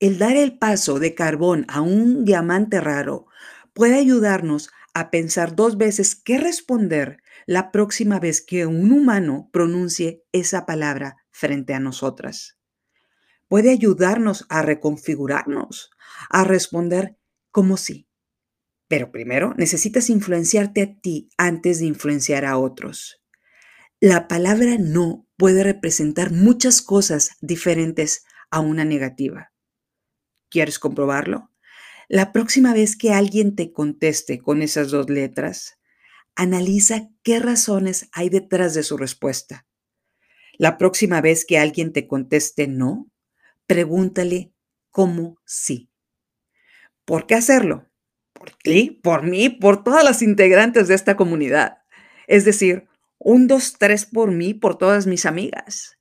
El 0.00 0.18
dar 0.18 0.36
el 0.36 0.58
paso 0.58 0.98
de 0.98 1.14
carbón 1.14 1.64
a 1.68 1.80
un 1.80 2.24
diamante 2.24 2.80
raro 2.80 3.26
puede 3.72 3.96
ayudarnos 3.96 4.70
a 4.94 5.10
pensar 5.10 5.54
dos 5.54 5.76
veces 5.78 6.14
qué 6.14 6.38
responder 6.38 7.22
la 7.46 7.72
próxima 7.72 8.20
vez 8.20 8.42
que 8.42 8.66
un 8.66 8.92
humano 8.92 9.48
pronuncie 9.52 10.24
esa 10.32 10.66
palabra 10.66 11.16
frente 11.30 11.74
a 11.74 11.80
nosotras 11.80 12.58
puede 13.52 13.70
ayudarnos 13.70 14.46
a 14.48 14.62
reconfigurarnos, 14.62 15.90
a 16.30 16.42
responder 16.42 17.18
como 17.50 17.76
sí. 17.76 18.08
Pero 18.88 19.12
primero 19.12 19.52
necesitas 19.58 20.08
influenciarte 20.08 20.80
a 20.80 20.94
ti 20.98 21.28
antes 21.36 21.78
de 21.78 21.84
influenciar 21.84 22.46
a 22.46 22.56
otros. 22.56 23.22
La 24.00 24.26
palabra 24.26 24.78
no 24.78 25.28
puede 25.36 25.64
representar 25.64 26.32
muchas 26.32 26.80
cosas 26.80 27.32
diferentes 27.42 28.24
a 28.50 28.60
una 28.60 28.86
negativa. 28.86 29.52
¿Quieres 30.48 30.78
comprobarlo? 30.78 31.51
La 32.14 32.30
próxima 32.30 32.74
vez 32.74 32.94
que 32.94 33.14
alguien 33.14 33.56
te 33.56 33.72
conteste 33.72 34.38
con 34.38 34.60
esas 34.60 34.90
dos 34.90 35.08
letras, 35.08 35.78
analiza 36.36 37.08
qué 37.22 37.38
razones 37.38 38.10
hay 38.12 38.28
detrás 38.28 38.74
de 38.74 38.82
su 38.82 38.98
respuesta. 38.98 39.66
La 40.58 40.76
próxima 40.76 41.22
vez 41.22 41.46
que 41.46 41.56
alguien 41.56 41.90
te 41.90 42.06
conteste 42.06 42.66
no, 42.66 43.10
pregúntale 43.66 44.52
cómo 44.90 45.38
sí. 45.46 45.88
¿Por 47.06 47.26
qué 47.26 47.34
hacerlo? 47.34 47.88
Por 48.34 48.50
ti, 48.62 49.00
por 49.02 49.22
mí, 49.22 49.48
por 49.48 49.82
todas 49.82 50.04
las 50.04 50.20
integrantes 50.20 50.88
de 50.88 50.94
esta 50.96 51.16
comunidad. 51.16 51.78
Es 52.26 52.44
decir, 52.44 52.88
un, 53.16 53.46
dos, 53.46 53.76
tres 53.78 54.04
por 54.04 54.32
mí, 54.32 54.52
por 54.52 54.76
todas 54.76 55.06
mis 55.06 55.24
amigas. 55.24 55.96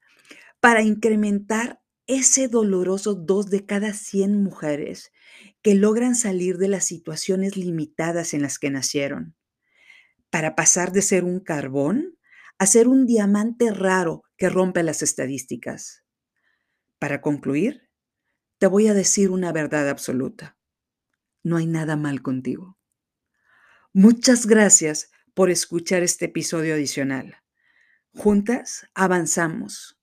Para 0.59 0.81
incrementar 0.81 1.81
ese 2.05 2.49
doloroso 2.49 3.15
dos 3.15 3.49
de 3.49 3.65
cada 3.65 3.93
100 3.93 4.43
mujeres 4.43 5.13
que 5.61 5.75
logran 5.75 6.15
salir 6.15 6.57
de 6.57 6.67
las 6.67 6.85
situaciones 6.85 7.55
limitadas 7.55 8.33
en 8.33 8.41
las 8.41 8.57
que 8.57 8.69
nacieron. 8.69 9.35
Para 10.29 10.55
pasar 10.55 10.91
de 10.91 11.01
ser 11.01 11.23
un 11.23 11.39
carbón 11.39 12.17
a 12.57 12.65
ser 12.65 12.87
un 12.87 13.05
diamante 13.05 13.71
raro 13.71 14.23
que 14.37 14.49
rompe 14.49 14.83
las 14.83 15.01
estadísticas. 15.01 16.03
Para 16.99 17.21
concluir, 17.21 17.89
te 18.59 18.67
voy 18.67 18.87
a 18.87 18.93
decir 18.93 19.31
una 19.31 19.51
verdad 19.51 19.89
absoluta. 19.89 20.57
No 21.43 21.57
hay 21.57 21.65
nada 21.65 21.95
mal 21.95 22.21
contigo. 22.21 22.77
Muchas 23.93 24.45
gracias 24.45 25.09
por 25.33 25.49
escuchar 25.49 26.03
este 26.03 26.25
episodio 26.25 26.75
adicional. 26.75 27.37
Juntas 28.13 28.87
avanzamos. 28.93 29.99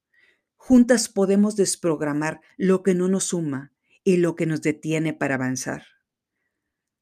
Juntas 0.57 1.09
podemos 1.09 1.55
desprogramar 1.55 2.41
lo 2.57 2.83
que 2.83 2.95
no 2.95 3.09
nos 3.09 3.25
suma 3.25 3.73
y 4.05 4.19
lo 4.19 4.37
que 4.37 4.47
nos 4.47 4.63
detiene 4.63 5.13
para 5.13 5.35
avanzar. 5.35 5.85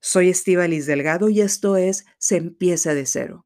Soy 0.01 0.31
Estivalis 0.31 0.87
Delgado 0.87 1.29
y 1.29 1.41
esto 1.41 1.77
es 1.77 2.07
Se 2.19 2.37
empieza 2.37 2.95
de 2.95 3.07
cero. 3.07 3.45